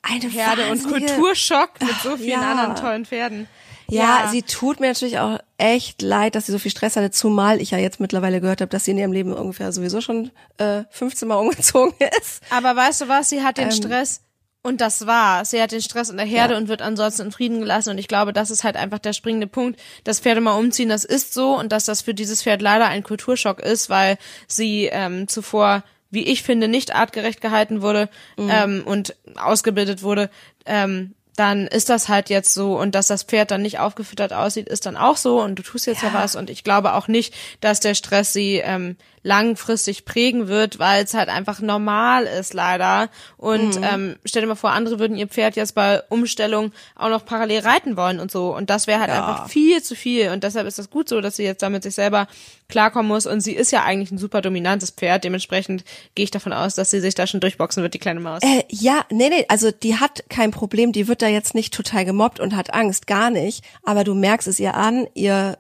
[0.03, 2.51] Eine Herde und Kulturschock mit so vielen ja.
[2.53, 3.49] anderen tollen Pferden.
[3.90, 7.61] Ja, sie tut mir natürlich auch echt leid, dass sie so viel Stress hatte, zumal
[7.61, 10.83] ich ja jetzt mittlerweile gehört habe, dass sie in ihrem Leben ungefähr sowieso schon äh,
[10.90, 12.42] 15 Mal umgezogen ist.
[12.51, 13.31] Aber weißt du was?
[13.31, 13.66] Sie hat Ähm.
[13.68, 14.20] den Stress
[14.62, 15.44] und das war.
[15.44, 17.90] Sie hat den Stress in der Herde und wird ansonsten in Frieden gelassen.
[17.90, 19.81] Und ich glaube, das ist halt einfach der springende Punkt.
[20.05, 23.03] Das Pferde mal umziehen, das ist so und dass das für dieses Pferd leider ein
[23.03, 28.51] Kulturschock ist, weil sie ähm, zuvor wie ich finde, nicht artgerecht gehalten wurde Mhm.
[28.51, 30.31] ähm, und ausgebildet wurde,
[30.64, 34.68] ähm, dann ist das halt jetzt so und dass das Pferd dann nicht aufgefüttert aussieht,
[34.68, 36.35] ist dann auch so und du tust jetzt ja, was.
[36.35, 41.15] Und ich glaube auch nicht, dass der Stress sie ähm, langfristig prägen wird, weil es
[41.15, 43.09] halt einfach normal ist leider.
[43.37, 47.25] Und ähm, stell dir mal vor, andere würden ihr Pferd jetzt bei Umstellung auch noch
[47.25, 48.55] parallel reiten wollen und so.
[48.55, 50.31] Und das wäre halt einfach viel zu viel.
[50.31, 52.29] Und deshalb ist das gut so, dass sie jetzt damit sich selber
[52.69, 53.27] klarkommen muss.
[53.27, 56.91] Und sie ist ja eigentlich ein super dominantes Pferd, dementsprechend gehe ich davon aus, dass
[56.91, 58.43] sie sich da schon durchboxen wird, die kleine Maus.
[58.43, 62.05] Äh, ja, nee, nee, also die hat kein Problem, die wird da jetzt nicht total
[62.05, 63.65] gemobbt und hat Angst, gar nicht.
[63.83, 65.59] Aber du merkst es ihr an, ihr,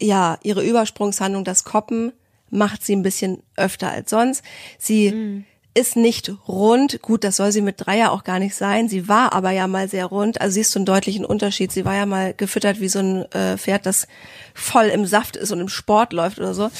[0.00, 2.12] ja, ihre Übersprungshandlung, das Koppen,
[2.50, 4.42] macht sie ein bisschen öfter als sonst.
[4.78, 5.44] Sie
[5.76, 7.02] ist nicht rund.
[7.02, 8.88] Gut, das soll sie mit drei ja auch gar nicht sein.
[8.88, 10.40] Sie war aber ja mal sehr rund.
[10.40, 11.70] Also siehst du einen deutlichen Unterschied.
[11.70, 14.08] Sie war ja mal gefüttert wie so ein äh, Pferd, das
[14.54, 16.70] voll im Saft ist und im Sport läuft oder so.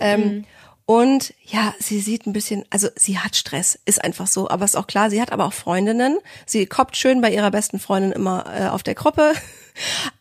[0.00, 0.44] Ähm,
[0.84, 4.50] und ja, sie sieht ein bisschen, also sie hat Stress, ist einfach so.
[4.50, 6.18] Aber ist auch klar, sie hat aber auch Freundinnen.
[6.44, 9.32] Sie koppt schön bei ihrer besten Freundin immer äh, auf der Gruppe.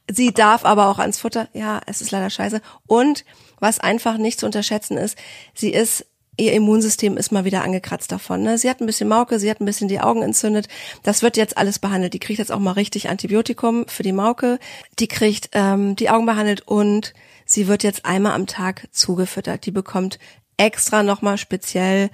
[0.09, 1.47] Sie darf aber auch ans Futter.
[1.53, 2.61] Ja, es ist leider scheiße.
[2.85, 3.25] Und
[3.61, 5.17] was einfach nicht zu unterschätzen ist,
[5.53, 6.05] sie ist
[6.37, 8.41] Ihr Immunsystem ist mal wieder angekratzt davon.
[8.41, 8.57] Ne?
[8.57, 10.69] Sie hat ein bisschen Mauke, sie hat ein bisschen die Augen entzündet.
[11.03, 12.13] Das wird jetzt alles behandelt.
[12.13, 14.57] Die kriegt jetzt auch mal richtig Antibiotikum für die Mauke.
[14.97, 17.13] Die kriegt ähm, die Augen behandelt und
[17.45, 19.65] sie wird jetzt einmal am Tag zugefüttert.
[19.65, 20.19] Die bekommt
[20.55, 22.09] extra nochmal speziell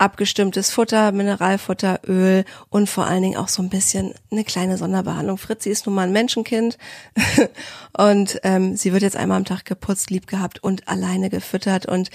[0.00, 5.38] abgestimmtes Futter, Mineralfutter, Öl und vor allen Dingen auch so ein bisschen eine kleine Sonderbehandlung.
[5.38, 6.78] Fritzi ist nun mal ein Menschenkind
[7.96, 12.10] und ähm, sie wird jetzt einmal am Tag geputzt, lieb gehabt und alleine gefüttert und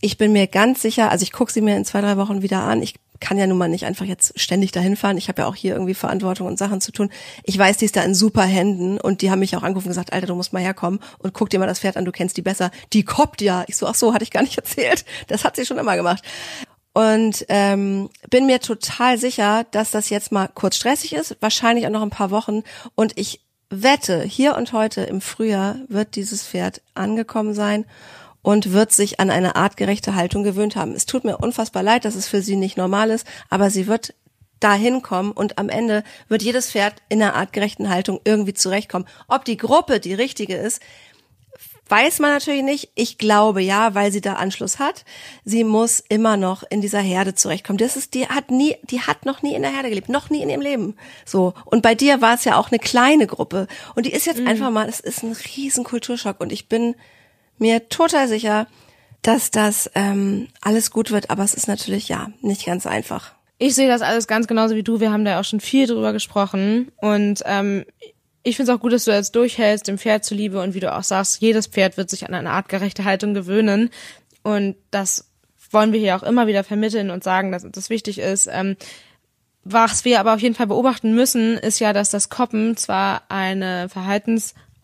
[0.00, 2.60] ich bin mir ganz sicher, also ich gucke sie mir in zwei, drei Wochen wieder
[2.60, 2.82] an.
[2.82, 5.16] Ich kann ja nun mal nicht einfach jetzt ständig dahin fahren.
[5.16, 7.10] Ich habe ja auch hier irgendwie Verantwortung und Sachen zu tun.
[7.44, 9.92] Ich weiß, die ist da in super Händen und die haben mich auch angerufen und
[9.92, 12.36] gesagt, Alter, du musst mal herkommen und guck dir mal das Pferd an, du kennst
[12.36, 12.70] die besser.
[12.92, 13.64] Die koppt ja.
[13.68, 15.04] Ich so, ach so, hatte ich gar nicht erzählt.
[15.28, 16.22] Das hat sie schon immer gemacht.
[16.96, 21.90] Und ähm, bin mir total sicher, dass das jetzt mal kurz stressig ist, wahrscheinlich auch
[21.90, 22.62] noch ein paar Wochen.
[22.94, 27.84] Und ich wette, hier und heute im Frühjahr wird dieses Pferd angekommen sein
[28.40, 30.92] und wird sich an eine artgerechte Haltung gewöhnt haben.
[30.92, 34.14] Es tut mir unfassbar leid, dass es für sie nicht normal ist, aber sie wird
[34.60, 39.06] dahin kommen und am Ende wird jedes Pferd in einer artgerechten Haltung irgendwie zurechtkommen.
[39.28, 40.80] Ob die Gruppe die richtige ist,
[41.88, 42.90] weiß man natürlich nicht.
[42.94, 45.04] Ich glaube ja, weil sie da Anschluss hat.
[45.44, 47.78] Sie muss immer noch in dieser Herde zurechtkommen.
[47.78, 50.42] Das ist, die hat nie, die hat noch nie in der Herde gelebt, noch nie
[50.42, 50.96] in ihrem Leben.
[51.24, 51.54] So.
[51.64, 53.68] Und bei dir war es ja auch eine kleine Gruppe.
[53.94, 56.40] Und die ist jetzt einfach mal, es ist ein riesen Kulturschock.
[56.40, 56.94] Und ich bin
[57.58, 58.66] mir total sicher,
[59.22, 61.30] dass das ähm, alles gut wird.
[61.30, 63.32] Aber es ist natürlich ja nicht ganz einfach.
[63.58, 65.00] Ich sehe das alles ganz genauso wie du.
[65.00, 66.92] Wir haben da auch schon viel drüber gesprochen.
[66.96, 67.84] Und ähm,
[68.46, 70.60] ich finde es auch gut, dass du jetzt durchhältst, dem Pferd zuliebe.
[70.60, 73.90] Und wie du auch sagst, jedes Pferd wird sich an eine artgerechte Haltung gewöhnen.
[74.44, 75.28] Und das
[75.72, 78.48] wollen wir hier auch immer wieder vermitteln und sagen, dass uns das wichtig ist.
[78.50, 78.76] Ähm,
[79.64, 83.88] was wir aber auf jeden Fall beobachten müssen, ist ja, dass das Koppen zwar eine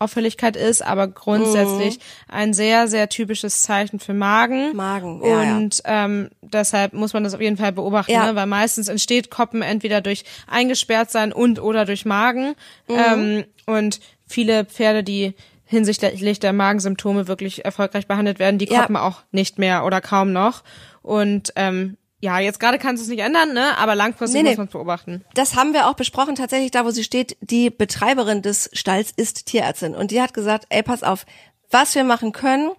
[0.07, 4.75] Verhaltensauffälligkeit ist, aber grundsätzlich ein sehr, sehr typisches Zeichen für Magen.
[4.75, 5.57] Magen, ja, ja.
[5.57, 8.25] Und ähm, deshalb muss man das auf jeden Fall beobachten, Ja.
[8.27, 8.35] ne?
[8.35, 12.55] weil meistens entsteht Koppen entweder durch eingesperrt sein und oder durch Magen.
[12.87, 12.95] Mhm.
[12.97, 15.33] Ähm, und viele Pferde, die
[15.65, 18.59] hinsichtlich der Magensymptome wirklich erfolgreich behandelt werden.
[18.59, 18.83] Die Ja.
[18.85, 20.63] kommen auch nicht mehr oder kaum noch.
[21.01, 23.77] Und ähm, ja, jetzt gerade kannst du es nicht ändern, ne?
[23.77, 24.49] Aber langfristig Nee, nee.
[24.51, 25.25] muss man es beobachten.
[25.33, 27.35] Das haben wir auch besprochen, tatsächlich da, wo sie steht.
[27.41, 31.25] Die Betreiberin des Stalls ist Tierärztin und die hat gesagt, ey, pass auf,
[31.69, 32.71] was wir machen können,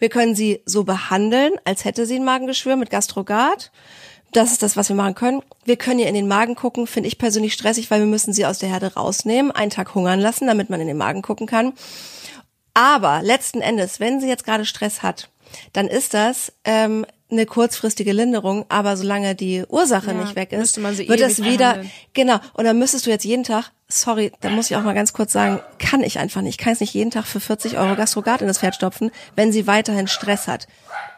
[0.00, 3.70] wir können sie so behandeln, als hätte sie ein Magengeschwür mit Gastrogard.
[4.32, 5.42] Das ist das, was wir machen können.
[5.64, 8.46] Wir können ihr in den Magen gucken, finde ich persönlich stressig, weil wir müssen sie
[8.46, 11.72] aus der Herde rausnehmen, einen Tag hungern lassen, damit man in den Magen gucken kann.
[12.74, 15.30] Aber letzten Endes, wenn sie jetzt gerade Stress hat,
[15.72, 20.58] dann ist das ähm, eine kurzfristige Linderung, aber solange die Ursache Ja, nicht weg ist,
[20.58, 21.90] müsste man sie wird es wieder behandeln.
[22.14, 22.38] genau.
[22.54, 25.32] Und dann müsstest du jetzt jeden Tag, sorry, da muss ich auch mal ganz kurz
[25.32, 26.58] sagen, kann ich einfach nicht.
[26.58, 29.52] Ich kann es nicht jeden Tag für 40 Euro Gastrogard in das Pferd stopfen, wenn
[29.52, 30.66] sie weiterhin Stress hat.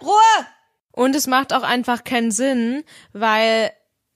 [0.02, 0.46] Ruhe!
[0.92, 3.70] Und es macht auch einfach keinen Sinn, weil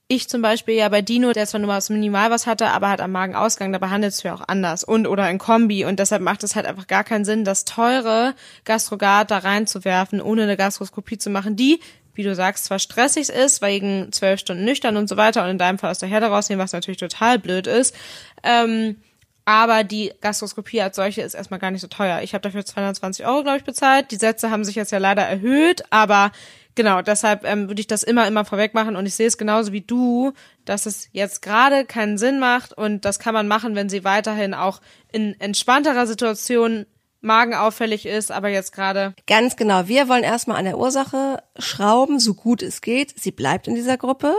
[0.07, 2.89] ich zum Beispiel ja bei Dino, der zwar nur mal was minimal was hatte, aber
[2.89, 4.83] hat am Magenausgang, da behandelst du ja auch anders.
[4.83, 5.83] Und oder in Kombi.
[5.85, 10.43] Und deshalb macht es halt einfach gar keinen Sinn, das teure Gastrogard da reinzuwerfen, ohne
[10.43, 11.79] eine Gastroskopie zu machen, die,
[12.13, 15.57] wie du sagst, zwar stressig ist, wegen zwölf Stunden nüchtern und so weiter und in
[15.57, 17.95] deinem Fall aus der Herde rausnehmen, was natürlich total blöd ist,
[18.43, 18.97] ähm,
[19.45, 22.21] aber die Gastroskopie als solche ist erstmal gar nicht so teuer.
[22.21, 24.11] Ich habe dafür 220 Euro, glaube ich, bezahlt.
[24.11, 26.31] Die Sätze haben sich jetzt ja leider erhöht, aber
[26.73, 28.95] genau, deshalb ähm, würde ich das immer, immer vorweg machen.
[28.95, 30.33] Und ich sehe es genauso wie du,
[30.65, 32.73] dass es jetzt gerade keinen Sinn macht.
[32.73, 34.81] Und das kann man machen, wenn sie weiterhin auch
[35.11, 36.87] in entspannterer Situation
[37.21, 39.87] magenauffällig ist, aber jetzt gerade Ganz genau.
[39.87, 43.19] Wir wollen erstmal an der Ursache schrauben, so gut es geht.
[43.19, 44.35] Sie bleibt in dieser Gruppe.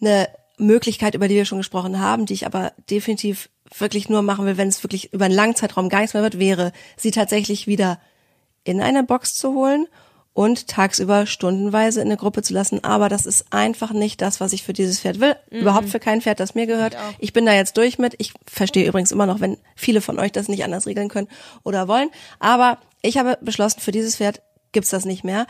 [0.00, 4.46] Eine Möglichkeit, über die wir schon gesprochen haben, die ich aber definitiv wirklich nur machen
[4.46, 7.66] will, wenn es wirklich über einen langen Zeitraum gar nichts mehr wird, wäre, sie tatsächlich
[7.66, 7.98] wieder
[8.64, 9.86] in eine Box zu holen
[10.34, 12.82] und tagsüber stundenweise in eine Gruppe zu lassen.
[12.84, 15.36] Aber das ist einfach nicht das, was ich für dieses Pferd will.
[15.50, 16.96] Überhaupt für kein Pferd, das mir gehört.
[17.18, 18.14] Ich, bin da jetzt durch mit.
[18.18, 21.28] Ich verstehe übrigens immer noch, wenn viele von euch das nicht anders regeln können
[21.64, 22.08] oder wollen.
[22.38, 24.40] Aber ich habe beschlossen, für dieses Pferd
[24.72, 25.46] gibt's das nicht mehr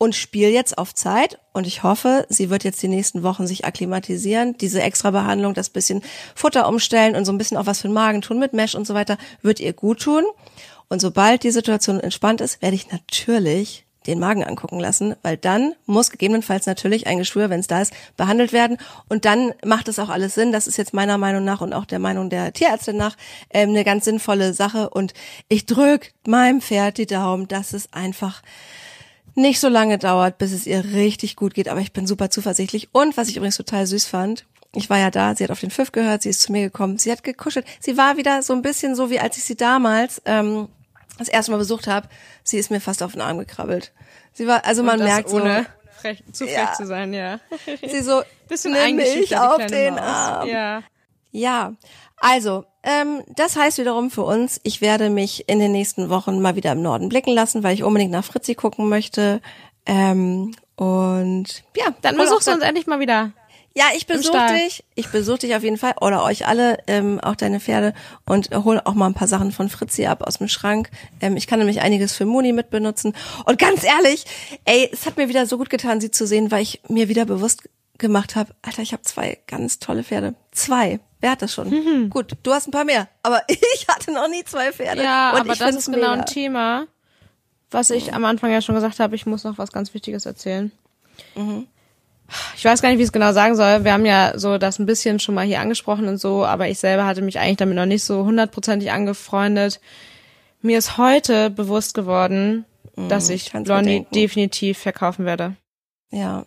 [0.00, 3.66] und spiele jetzt auf Zeit und ich hoffe, sie wird jetzt die nächsten Wochen sich
[3.66, 6.02] akklimatisieren, diese extra Behandlung, das bisschen
[6.34, 8.86] Futter umstellen und so ein bisschen auch was für den Magen tun mit Mesh und
[8.86, 10.24] so weiter, wird ihr gut tun.
[10.88, 15.74] Und sobald die Situation entspannt ist, werde ich natürlich den Magen angucken lassen, weil dann
[15.84, 18.78] muss gegebenenfalls natürlich ein Geschwür, wenn es da ist, behandelt werden
[19.10, 20.50] und dann macht es auch alles Sinn.
[20.50, 23.18] Das ist jetzt meiner Meinung nach und auch der Meinung der Tierärztin nach
[23.50, 25.12] ähm, eine ganz sinnvolle Sache und
[25.50, 28.40] ich drück meinem Pferd die Daumen, dass es einfach
[29.34, 32.88] nicht so lange dauert, bis es ihr richtig gut geht, aber ich bin super zuversichtlich.
[32.92, 35.70] Und was ich übrigens total süß fand, ich war ja da, sie hat auf den
[35.70, 37.66] Pfiff gehört, sie ist zu mir gekommen, sie hat gekuschelt.
[37.80, 40.68] Sie war wieder so ein bisschen so, wie als ich sie damals ähm,
[41.18, 42.08] das erste Mal besucht habe.
[42.44, 43.92] Sie ist mir fast auf den Arm gekrabbelt.
[44.32, 46.72] Sie war, also man das merkt ohne so, frech, zu frech Ja.
[46.74, 47.40] zu sein, ja.
[47.86, 50.02] sie so, Bisschen nimm mich auf den Maus.
[50.02, 50.48] Arm.
[50.48, 50.82] Ja.
[51.32, 51.72] Ja,
[52.16, 56.56] also, ähm, das heißt wiederum für uns, ich werde mich in den nächsten Wochen mal
[56.56, 59.40] wieder im Norden blicken lassen, weil ich unbedingt nach Fritzi gucken möchte.
[59.86, 63.32] Ähm, und ja, Dann besuchst du uns endlich mal wieder.
[63.74, 64.84] Ja, ich besuche dich.
[64.94, 67.94] Ich besuche dich auf jeden Fall oder euch alle, ähm, auch deine Pferde
[68.26, 70.90] und hol auch mal ein paar Sachen von Fritzi ab aus dem Schrank.
[71.20, 73.14] Ähm, ich kann nämlich einiges für Moni mitbenutzen.
[73.44, 74.24] Und ganz ehrlich,
[74.64, 77.26] ey, es hat mir wieder so gut getan, sie zu sehen, weil ich mir wieder
[77.26, 80.34] bewusst gemacht habe, Alter, ich habe zwei ganz tolle Pferde.
[80.50, 80.98] Zwei.
[81.20, 82.08] Wer hat das schon?
[82.10, 85.02] Gut, du hast ein paar mehr, aber ich hatte noch nie zwei Pferde.
[85.02, 86.12] Ja, aber ich das ist genau mega.
[86.12, 86.86] ein Thema,
[87.70, 89.14] was ich am Anfang ja schon gesagt habe.
[89.14, 90.72] Ich muss noch was ganz Wichtiges erzählen.
[91.34, 91.66] Mhm.
[92.56, 93.84] Ich weiß gar nicht, wie ich es genau sagen soll.
[93.84, 96.78] Wir haben ja so das ein bisschen schon mal hier angesprochen und so, aber ich
[96.78, 99.80] selber hatte mich eigentlich damit noch nicht so hundertprozentig angefreundet.
[100.62, 102.64] Mir ist heute bewusst geworden,
[103.08, 105.56] dass ich Mhm, kann's mir Blondie definitiv verkaufen werde.
[106.10, 106.44] Ja,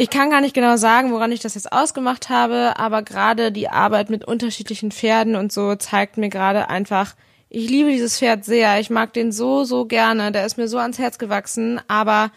[0.00, 3.68] Ich kann gar nicht genau sagen, woran ich das jetzt ausgemacht habe, aber gerade die
[3.68, 7.14] Arbeit mit unterschiedlichen Pferden und so zeigt mir gerade einfach,
[7.50, 8.80] ich liebe dieses Pferd sehr.
[8.80, 10.32] Ich mag den so, so gerne.
[10.32, 12.32] Der ist mir so ans Herz gewachsen, aber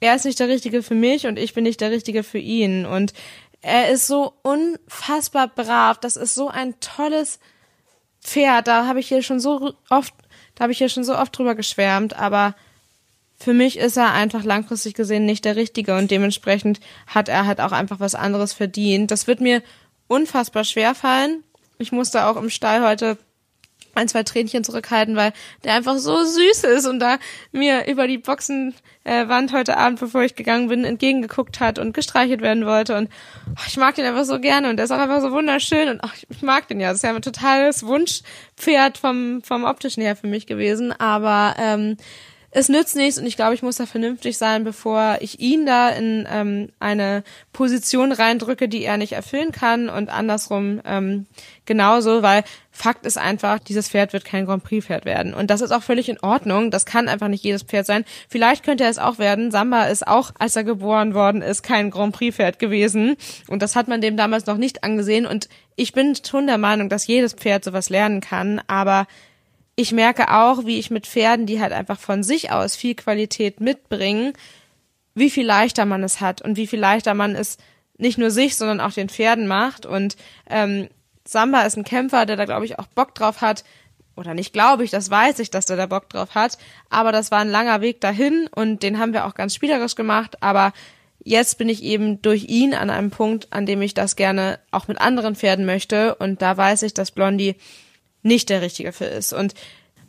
[0.00, 2.84] er ist nicht der Richtige für mich und ich bin nicht der Richtige für ihn.
[2.84, 3.12] Und
[3.60, 6.00] er ist so unfassbar brav.
[6.00, 7.38] Das ist so ein tolles
[8.20, 8.66] Pferd.
[8.66, 10.14] Da habe ich hier schon so oft,
[10.56, 12.56] da habe ich hier schon so oft drüber geschwärmt, aber
[13.38, 17.60] für mich ist er einfach langfristig gesehen nicht der Richtige und dementsprechend hat er halt
[17.60, 19.10] auch einfach was anderes verdient.
[19.10, 19.62] Das wird mir
[20.08, 21.42] unfassbar schwer fallen.
[21.78, 23.18] Ich musste auch im Stall heute
[23.96, 25.32] ein, zwei Tränchen zurückhalten, weil
[25.64, 27.18] der einfach so süß ist und da
[27.52, 32.40] mir über die Boxenwand Wand heute Abend, bevor ich gegangen bin, entgegengeguckt hat und gestreichelt
[32.40, 32.96] werden wollte.
[32.96, 33.08] Und
[33.56, 36.00] ach, ich mag den einfach so gerne und der ist auch einfach so wunderschön und
[36.02, 36.88] ach, ich mag den ja.
[36.88, 40.92] Das ist ja ein totales Wunschpferd vom, vom optischen her für mich gewesen.
[40.92, 41.96] Aber ähm,
[42.56, 45.90] es nützt nichts und ich glaube, ich muss da vernünftig sein, bevor ich ihn da
[45.90, 51.26] in ähm, eine Position reindrücke, die er nicht erfüllen kann und andersrum ähm,
[51.66, 55.60] genauso, weil Fakt ist einfach, dieses Pferd wird kein Grand Prix Pferd werden und das
[55.60, 56.70] ist auch völlig in Ordnung.
[56.70, 58.06] Das kann einfach nicht jedes Pferd sein.
[58.26, 59.50] Vielleicht könnte er es auch werden.
[59.50, 63.76] Samba ist auch, als er geboren worden ist, kein Grand Prix Pferd gewesen und das
[63.76, 67.34] hat man dem damals noch nicht angesehen und ich bin schon der Meinung, dass jedes
[67.34, 69.06] Pferd sowas lernen kann, aber
[69.76, 73.60] ich merke auch, wie ich mit Pferden, die halt einfach von sich aus viel Qualität
[73.60, 74.32] mitbringen,
[75.14, 77.58] wie viel leichter man es hat und wie viel leichter man es
[77.98, 79.86] nicht nur sich, sondern auch den Pferden macht.
[79.86, 80.16] Und
[80.48, 80.88] ähm,
[81.26, 83.64] Samba ist ein Kämpfer, der da, glaube ich, auch Bock drauf hat.
[84.16, 86.56] Oder nicht glaube ich, das weiß ich, dass der da Bock drauf hat.
[86.88, 90.42] Aber das war ein langer Weg dahin und den haben wir auch ganz spielerisch gemacht.
[90.42, 90.72] Aber
[91.22, 94.88] jetzt bin ich eben durch ihn an einem Punkt, an dem ich das gerne auch
[94.88, 96.14] mit anderen Pferden möchte.
[96.14, 97.56] Und da weiß ich, dass Blondie
[98.26, 99.32] nicht der richtige für ist.
[99.32, 99.54] Und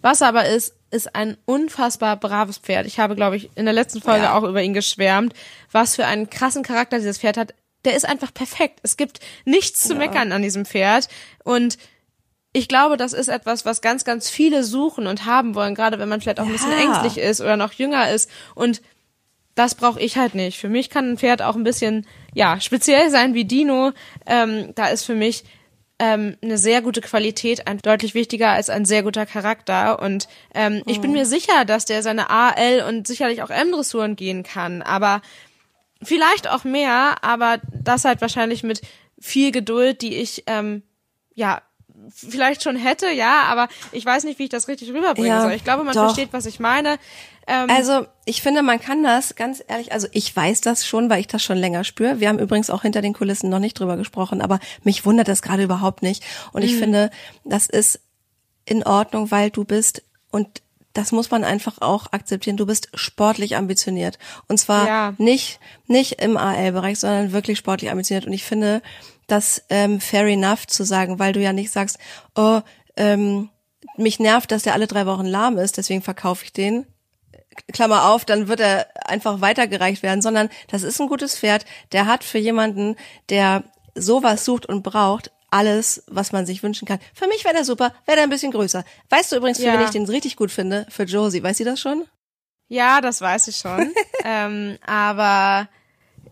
[0.01, 2.85] was aber ist, ist ein unfassbar braves Pferd.
[2.85, 4.37] Ich habe, glaube ich, in der letzten Folge ja.
[4.37, 5.33] auch über ihn geschwärmt,
[5.71, 7.53] was für einen krassen Charakter dieses Pferd hat.
[7.85, 8.79] Der ist einfach perfekt.
[8.83, 9.99] Es gibt nichts zu ja.
[9.99, 11.09] meckern an diesem Pferd.
[11.43, 11.77] Und
[12.53, 16.09] ich glaube, das ist etwas, was ganz, ganz viele suchen und haben wollen, gerade wenn
[16.09, 18.29] man vielleicht auch ein bisschen ängstlich ist oder noch jünger ist.
[18.55, 18.81] Und
[19.55, 20.57] das brauche ich halt nicht.
[20.57, 23.91] Für mich kann ein Pferd auch ein bisschen, ja, speziell sein wie Dino.
[24.25, 25.43] Ähm, da ist für mich
[25.99, 29.99] ähm, eine sehr gute Qualität ein, deutlich wichtiger als ein sehr guter Charakter.
[29.99, 30.89] Und ähm, oh.
[30.89, 31.17] ich bin mhm.
[31.17, 34.81] mir sicher, dass der seine A, L und sicherlich auch M-Dressuren gehen kann.
[34.81, 35.21] Aber
[36.03, 38.81] vielleicht auch mehr, aber das halt wahrscheinlich mit
[39.19, 40.83] viel Geduld, die ich ähm,
[41.33, 41.61] ja
[42.13, 45.53] vielleicht schon hätte, ja, aber ich weiß nicht, wie ich das richtig rüberbringen ja, soll.
[45.53, 46.05] Ich glaube, man doch.
[46.05, 46.99] versteht, was ich meine.
[47.47, 51.21] Ähm, also ich finde, man kann das ganz ehrlich, also ich weiß das schon, weil
[51.21, 52.19] ich das schon länger spüre.
[52.19, 55.41] Wir haben übrigens auch hinter den Kulissen noch nicht drüber gesprochen, aber mich wundert das
[55.41, 56.23] gerade überhaupt nicht.
[56.51, 56.79] Und ich mhm.
[56.79, 57.11] finde,
[57.45, 58.01] das ist
[58.65, 60.61] in Ordnung, weil du bist und
[60.93, 62.57] das muss man einfach auch akzeptieren.
[62.57, 64.17] Du bist sportlich ambitioniert.
[64.47, 65.13] Und zwar ja.
[65.19, 68.25] nicht, nicht im AL-Bereich, sondern wirklich sportlich ambitioniert.
[68.25, 68.81] Und ich finde
[69.27, 71.99] das ähm, fair enough zu sagen, weil du ja nicht sagst,
[72.35, 72.61] oh,
[72.95, 73.49] ähm,
[73.95, 76.87] mich nervt, dass der alle drei Wochen lahm ist, deswegen verkaufe ich den.
[77.73, 82.05] Klammer auf, dann wird er einfach weitergereicht werden, sondern das ist ein gutes Pferd, der
[82.05, 82.95] hat für jemanden,
[83.29, 83.63] der
[83.95, 86.99] sowas sucht und braucht, alles, was man sich wünschen kann.
[87.13, 88.83] Für mich wäre der super, wäre der ein bisschen größer.
[89.09, 89.73] Weißt du übrigens, für ja.
[89.73, 90.85] wen ich den richtig gut finde?
[90.89, 91.41] Für Josie.
[91.41, 92.05] Weiß sie das schon?
[92.67, 93.93] Ja, das weiß ich schon.
[94.25, 95.69] ähm, aber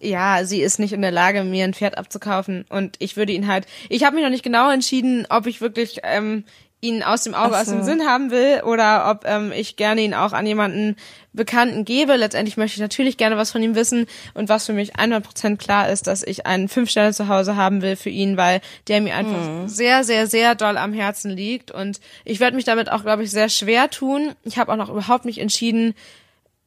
[0.01, 2.65] ja, sie ist nicht in der Lage, mir ein Pferd abzukaufen.
[2.69, 3.65] Und ich würde ihn halt.
[3.89, 6.43] Ich habe mich noch nicht genau entschieden, ob ich wirklich ähm,
[6.87, 7.59] ihn aus dem Auge, so.
[7.61, 10.95] aus dem Sinn haben will oder ob ähm, ich gerne ihn auch an jemanden
[11.33, 12.15] Bekannten gebe.
[12.15, 15.89] Letztendlich möchte ich natürlich gerne was von ihm wissen und was für mich 100% klar
[15.89, 19.15] ist, dass ich einen fünf Sterne zu Hause haben will für ihn, weil der mir
[19.15, 19.67] einfach mhm.
[19.67, 23.31] sehr, sehr, sehr doll am Herzen liegt und ich werde mich damit auch, glaube ich,
[23.31, 24.33] sehr schwer tun.
[24.43, 25.93] Ich habe auch noch überhaupt nicht entschieden,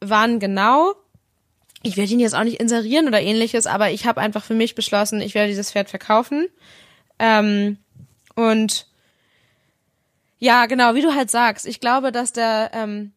[0.01, 0.95] wann genau.
[1.83, 4.75] Ich werde ihn jetzt auch nicht inserieren oder ähnliches, aber ich habe einfach für mich
[4.75, 6.49] beschlossen, ich werde dieses Pferd verkaufen.
[7.21, 7.79] Ähm,
[8.35, 8.88] und
[10.39, 11.67] ja, genau, wie du halt sagst.
[11.67, 13.13] Ich glaube, dass der ähm,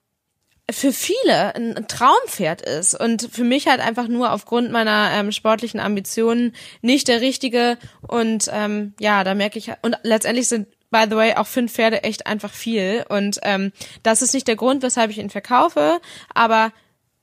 [0.70, 5.80] für viele ein Traumpferd ist und für mich halt einfach nur aufgrund meiner ähm, sportlichen
[5.80, 7.78] Ambitionen nicht der richtige.
[8.02, 12.04] Und ähm, ja, da merke ich und letztendlich sind by the way auch fünf Pferde
[12.04, 13.72] echt einfach viel und ähm,
[14.04, 16.02] das ist nicht der Grund, weshalb ich ihn verkaufe,
[16.36, 16.74] aber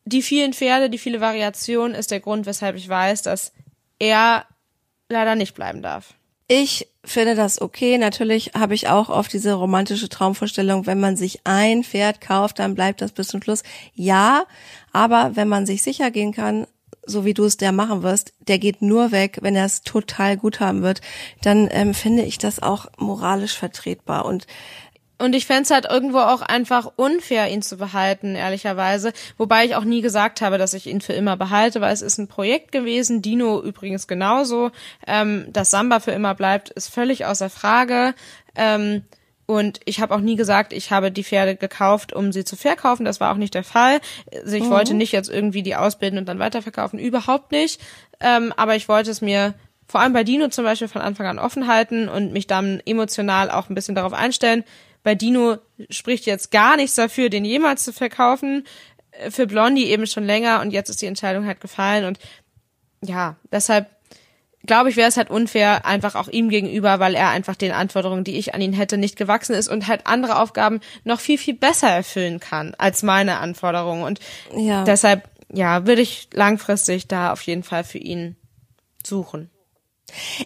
[0.07, 3.53] die vielen Pferde, die viele Variationen ist der Grund, weshalb ich weiß, dass
[3.99, 4.47] er
[5.11, 6.15] leider nicht bleiben darf.
[6.51, 7.99] Ich finde das okay.
[7.99, 12.75] Natürlich habe ich auch oft diese romantische Traumvorstellung, wenn man sich ein Pferd kauft, dann
[12.75, 13.63] bleibt das bis zum Schluss.
[13.95, 14.45] Ja,
[14.93, 16.67] aber wenn man sich sicher gehen kann,
[17.05, 20.37] so wie du es der machen wirst, der geht nur weg, wenn er es total
[20.37, 21.01] gut haben wird,
[21.43, 24.25] dann ähm, finde ich das auch moralisch vertretbar.
[24.25, 24.47] Und
[25.19, 29.13] und ich fände halt irgendwo auch einfach unfair, ihn zu behalten, ehrlicherweise.
[29.37, 32.19] Wobei ich auch nie gesagt habe, dass ich ihn für immer behalte, weil es ist
[32.19, 33.21] ein Projekt gewesen.
[33.21, 34.71] Dino übrigens genauso.
[35.07, 38.15] Ähm, dass Samba für immer bleibt, ist völlig außer Frage.
[38.55, 39.03] Ähm,
[39.47, 43.05] und ich habe auch nie gesagt, ich habe die Pferde gekauft, um sie zu verkaufen.
[43.05, 44.01] Das war auch nicht der Fall.
[44.33, 44.71] Also ich mhm.
[44.71, 46.99] wollte nicht jetzt irgendwie die ausbilden und dann weiterverkaufen.
[46.99, 47.81] Überhaupt nicht.
[48.21, 49.55] Ähm, aber ich wollte es mir
[49.89, 53.51] vor allem bei Dino zum Beispiel von Anfang an offen halten und mich dann emotional
[53.51, 54.65] auch ein bisschen darauf einstellen,
[55.03, 55.59] bei Dino
[55.91, 58.67] spricht jetzt gar nichts dafür, den jemals zu verkaufen.
[59.13, 62.19] Äh, für Blondie eben schon länger und jetzt ist die Entscheidung halt gefallen und
[63.01, 63.89] ja, deshalb
[64.67, 68.25] glaube ich, wäre es halt unfair, einfach auch ihm gegenüber, weil er einfach den Anforderungen,
[68.25, 71.55] die ich an ihn hätte, nicht gewachsen ist und halt andere Aufgaben noch viel, viel
[71.55, 74.03] besser erfüllen kann als meine Anforderungen.
[74.03, 74.21] Und
[74.57, 74.85] ja.
[74.85, 78.37] deshalb, ja, würde ich langfristig da auf jeden Fall für ihn
[79.05, 79.51] suchen.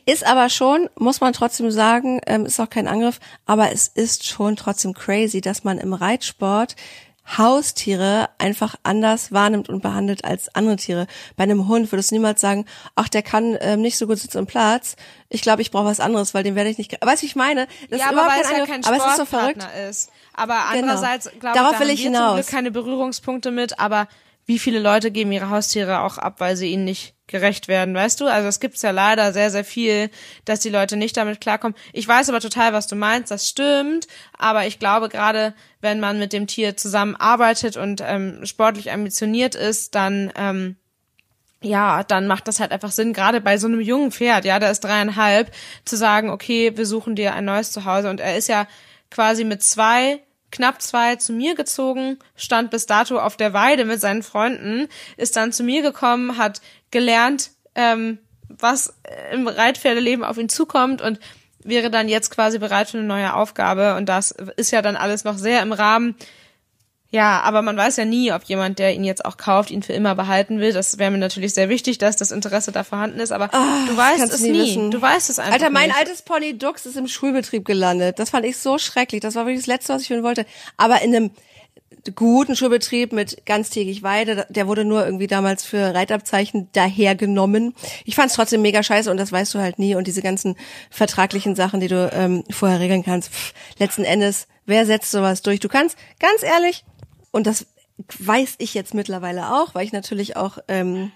[0.07, 4.27] Ist aber schon, muss man trotzdem sagen, ähm, ist auch kein Angriff, aber es ist
[4.27, 6.77] schon trotzdem crazy, dass man im Reitsport
[7.25, 11.07] Haustiere einfach anders wahrnimmt und behandelt als andere Tiere.
[11.37, 14.39] Bei einem Hund würdest du niemals sagen, ach, der kann ähm, nicht so gut sitzen
[14.39, 14.97] im Platz.
[15.29, 16.97] Ich glaube, ich brauche was anderes, weil den werde ich nicht.
[17.01, 17.69] Weißt du, ich meine?
[17.91, 19.67] Das ja, ist aber weil es ja kein aber es ist so verrückt.
[19.89, 20.11] ist.
[20.35, 20.83] Aber genau.
[20.83, 21.41] andererseits genau.
[21.41, 22.47] glaube Darauf ich, will da ich haben wir hinaus.
[22.47, 23.79] keine Berührungspunkte mit.
[23.79, 24.09] Aber
[24.45, 28.21] wie viele Leute geben ihre Haustiere auch ab, weil sie ihnen nicht gerecht werden, weißt
[28.21, 28.27] du?
[28.27, 30.11] Also es gibt's ja leider sehr, sehr viel,
[30.45, 31.77] dass die Leute nicht damit klarkommen.
[31.93, 34.07] Ich weiß aber total, was du meinst, das stimmt,
[34.39, 39.97] aber ich glaube gerade, wenn man mit dem Tier zusammenarbeitet und ähm, sportlich ambitioniert ist,
[39.97, 40.77] dann ähm,
[41.65, 44.71] ja, dann macht das halt einfach Sinn, gerade bei so einem jungen Pferd, ja, der
[44.71, 45.53] ist dreieinhalb,
[45.85, 48.11] zu sagen, okay, wir suchen dir ein neues Zuhause.
[48.11, 48.67] Und er ist ja
[49.11, 50.21] quasi mit zwei
[50.53, 55.35] knapp zwei zu mir gezogen, stand bis dato auf der Weide mit seinen Freunden, ist
[55.35, 56.61] dann zu mir gekommen, hat
[56.93, 58.19] gelernt, ähm,
[58.49, 58.95] was
[59.33, 61.19] im Reitpferdeleben auf ihn zukommt und
[61.65, 63.97] wäre dann jetzt quasi bereit für eine neue Aufgabe.
[63.97, 66.15] Und das ist ja dann alles noch sehr im Rahmen.
[67.11, 69.93] Ja, aber man weiß ja nie, ob jemand, der ihn jetzt auch kauft, ihn für
[69.93, 70.73] immer behalten will.
[70.73, 73.33] Das wäre mir natürlich sehr wichtig, dass das Interesse da vorhanden ist.
[73.33, 74.55] Aber Ah, du weißt es nie.
[74.59, 74.91] wissen.
[74.91, 75.99] Du weißt es einfach Alter, mein nicht.
[75.99, 78.19] altes Pony Dux ist im Schulbetrieb gelandet.
[78.19, 79.21] Das fand ich so schrecklich.
[79.21, 80.47] Das war wirklich das Letzte, was ich hören wollte.
[80.79, 81.31] Aber in einem
[82.15, 87.75] guten Schulbetrieb mit ganztägig Weide, der wurde nur irgendwie damals für Reitabzeichen dahergenommen.
[88.05, 89.95] Ich fand es trotzdem mega scheiße und das weißt du halt nie.
[89.95, 90.57] Und diese ganzen
[90.91, 95.61] vertraglichen Sachen, die du ähm, vorher regeln kannst, pff, letzten Endes, wer setzt sowas durch?
[95.61, 96.85] Du kannst, ganz ehrlich,
[97.31, 97.67] und das
[98.19, 101.13] weiß ich jetzt mittlerweile auch, weil ich natürlich auch ähm,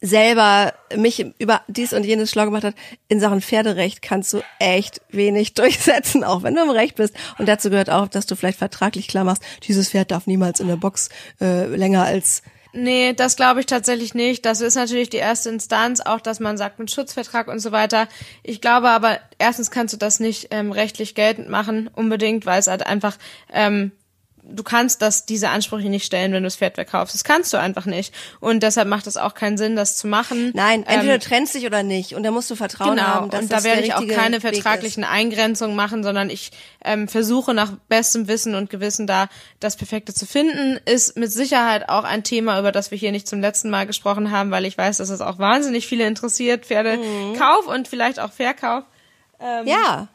[0.00, 2.74] selber mich über dies und jenes schlau gemacht hat,
[3.08, 7.14] in Sachen Pferderecht kannst du echt wenig durchsetzen, auch wenn du im Recht bist.
[7.38, 10.68] Und dazu gehört auch, dass du vielleicht vertraglich klar machst, dieses Pferd darf niemals in
[10.68, 11.08] der Box
[11.40, 12.42] äh, länger als
[12.76, 14.44] Nee, das glaube ich tatsächlich nicht.
[14.44, 18.06] Das ist natürlich die erste Instanz, auch dass man sagt mit Schutzvertrag und so weiter.
[18.42, 22.66] Ich glaube aber, erstens kannst du das nicht ähm, rechtlich geltend machen, unbedingt, weil es
[22.66, 23.16] halt einfach,
[23.50, 23.92] ähm,
[24.48, 27.14] du kannst das, diese Ansprüche nicht stellen, wenn du das Pferd verkaufst.
[27.14, 28.14] Das kannst du einfach nicht.
[28.40, 30.52] Und deshalb macht es auch keinen Sinn, das zu machen.
[30.54, 32.14] Nein, entweder Ähm, du trennst dich oder nicht.
[32.14, 33.30] Und da musst du Vertrauen Genau, haben.
[33.30, 36.52] Dass und das da werde ich auch keine vertraglichen Eingrenzungen machen, sondern ich
[36.84, 39.28] ähm, versuche nach bestem Wissen und Gewissen da
[39.60, 40.78] das Perfekte zu finden.
[40.84, 44.30] Ist mit Sicherheit auch ein Thema, über das wir hier nicht zum letzten Mal gesprochen
[44.30, 48.84] haben, weil ich weiß, dass es auch wahnsinnig viele interessiert, Pferdekauf und vielleicht auch Verkauf.
[49.64, 50.08] Ja.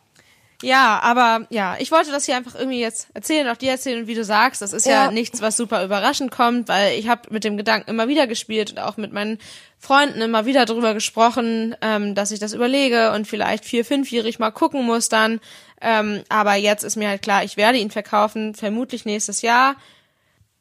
[0.61, 4.07] Ja, aber ja, ich wollte das hier einfach irgendwie jetzt erzählen, auch dir erzählen und
[4.07, 5.11] wie du sagst, das ist ja, Ja.
[5.11, 8.79] nichts, was super überraschend kommt, weil ich habe mit dem Gedanken immer wieder gespielt und
[8.79, 9.39] auch mit meinen
[9.79, 14.51] Freunden immer wieder drüber gesprochen, ähm, dass ich das überlege und vielleicht vier, fünfjährig mal
[14.51, 15.39] gucken muss dann.
[15.81, 19.75] Ähm, aber jetzt ist mir halt klar, ich werde ihn verkaufen, vermutlich nächstes Jahr.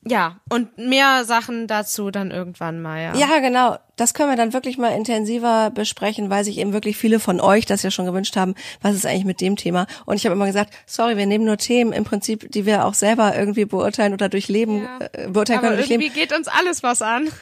[0.07, 3.15] Ja, und mehr Sachen dazu dann irgendwann mal, ja.
[3.17, 3.77] Ja, genau.
[3.97, 7.67] Das können wir dann wirklich mal intensiver besprechen, weil sich eben wirklich viele von euch
[7.67, 9.87] das ja schon gewünscht haben, was ist eigentlich mit dem Thema.
[10.07, 12.95] Und ich habe immer gesagt, sorry, wir nehmen nur Themen im Prinzip, die wir auch
[12.95, 14.99] selber irgendwie beurteilen oder durchleben, Ja.
[15.13, 16.15] äh, beurteilen aber können irgendwie Leben.
[16.15, 17.29] geht uns alles was an.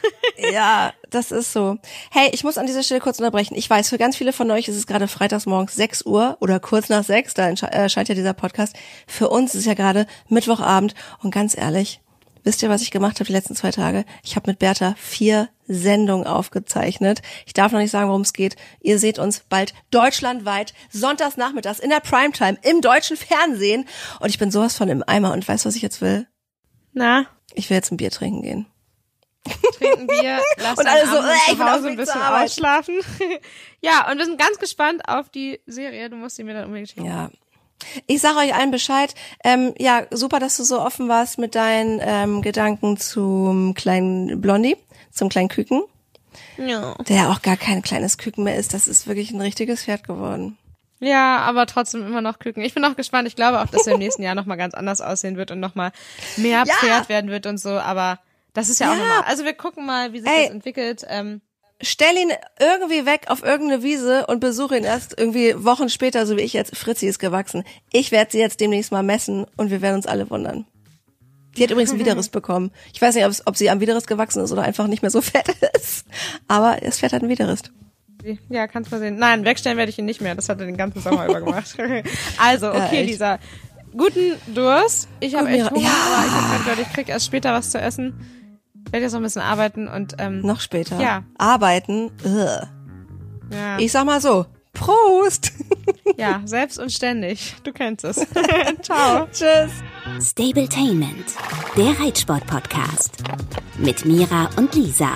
[0.53, 1.77] Ja, das ist so.
[2.11, 3.55] Hey, ich muss an dieser Stelle kurz unterbrechen.
[3.57, 6.61] Ich weiß, für ganz viele von euch ist es gerade freitags morgens 6 Uhr oder
[6.61, 8.73] kurz nach 6, da entsche- äh, erscheint ja dieser Podcast.
[9.05, 11.99] Für uns ist es ja gerade Mittwochabend und ganz ehrlich,
[12.49, 14.05] wisst ihr, was ich gemacht habe die letzten zwei Tage?
[14.23, 17.21] Ich habe mit Bertha vier Sendungen aufgezeichnet.
[17.45, 18.55] Ich darf noch nicht sagen, worum es geht.
[18.81, 23.87] Ihr seht uns bald deutschlandweit, sonntags nachmittags in der Primetime im deutschen Fernsehen.
[24.19, 26.25] Und ich bin sowas von im Eimer und weißt, was ich jetzt will?
[26.91, 28.65] Na, Ich will jetzt ein Bier trinken gehen.
[29.77, 32.95] trinken Bier, lass Und alle so, äh, ich dem ein bisschen ausschlafen.
[33.79, 36.09] ja, und wir sind ganz gespannt auf die Serie.
[36.09, 37.05] Du musst sie mir dann unbedingt schicken.
[37.05, 37.29] Ja.
[38.07, 39.15] Ich sage euch allen Bescheid.
[39.43, 44.77] Ähm, ja, super, dass du so offen warst mit deinen ähm, Gedanken zum kleinen Blondie,
[45.11, 45.83] zum kleinen Küken,
[46.57, 46.95] Ja.
[47.07, 48.73] der ja auch gar kein kleines Küken mehr ist.
[48.73, 50.57] Das ist wirklich ein richtiges Pferd geworden.
[50.99, 52.61] ja, aber trotzdem immer noch Küken.
[52.63, 53.27] Ich bin auch gespannt.
[53.27, 55.91] Ich glaube auch, dass er im nächsten Jahr nochmal ganz anders aussehen wird und nochmal
[56.35, 56.73] mehr Ja.
[56.75, 57.69] Pferd werden wird und so.
[57.79, 58.19] Aber
[58.53, 58.99] das ist ja, auch Ja.
[58.99, 59.23] normal.
[59.25, 60.43] Also wir gucken mal, wie sich Ey.
[60.47, 61.05] das entwickelt.
[61.07, 61.39] Ähm,
[61.81, 66.35] Stell ihn irgendwie weg auf irgendeine Wiese und besuche ihn erst irgendwie Wochen später, so
[66.35, 66.75] wie ich jetzt.
[66.75, 67.63] Fritzi ist gewachsen.
[67.93, 70.65] Ich werde sie jetzt demnächst mal messen und wir werden uns alle wundern.
[71.57, 72.71] Die hat übrigens einen Widerriss bekommen.
[72.93, 75.47] Ich weiß nicht, ob, sie am Widerriss gewachsen ist oder einfach nicht mehr so fett
[75.77, 76.05] ist.
[76.47, 77.61] Aber das Pferd hat einen Widerriss.
[78.49, 79.15] ja, kannst mal sehen.
[79.17, 80.35] Nein, wegstellen werde ich ihn nicht mehr.
[80.35, 81.77] Das hat er den ganzen Sommer über gemacht.
[82.37, 83.09] also, Ja, okay, echt.
[83.11, 83.39] Lisa.
[83.95, 85.07] Guten Durst.
[85.21, 85.71] Ich habe echt.
[85.71, 85.89] Hunger, Ja.
[85.89, 88.13] aber ich habe gehört, ich krieg erst später was zu essen.
[88.91, 90.99] Werde jetzt noch ein bisschen arbeiten und ähm, Noch später.
[90.99, 91.23] Ja.
[91.37, 92.11] Arbeiten.
[92.25, 92.67] Ugh.
[93.51, 93.77] ja.
[93.77, 94.45] Ich sag mal so.
[94.73, 95.51] Prost.
[96.17, 97.55] Ja, selbst und ständig.
[97.63, 98.15] Du kennst es.
[98.81, 99.27] Ciao.
[99.31, 99.71] Tschüss.
[100.21, 101.25] Stabletainment,
[101.77, 103.17] der Reitsport-Podcast.
[103.77, 105.11] Mit Mira und Lisa.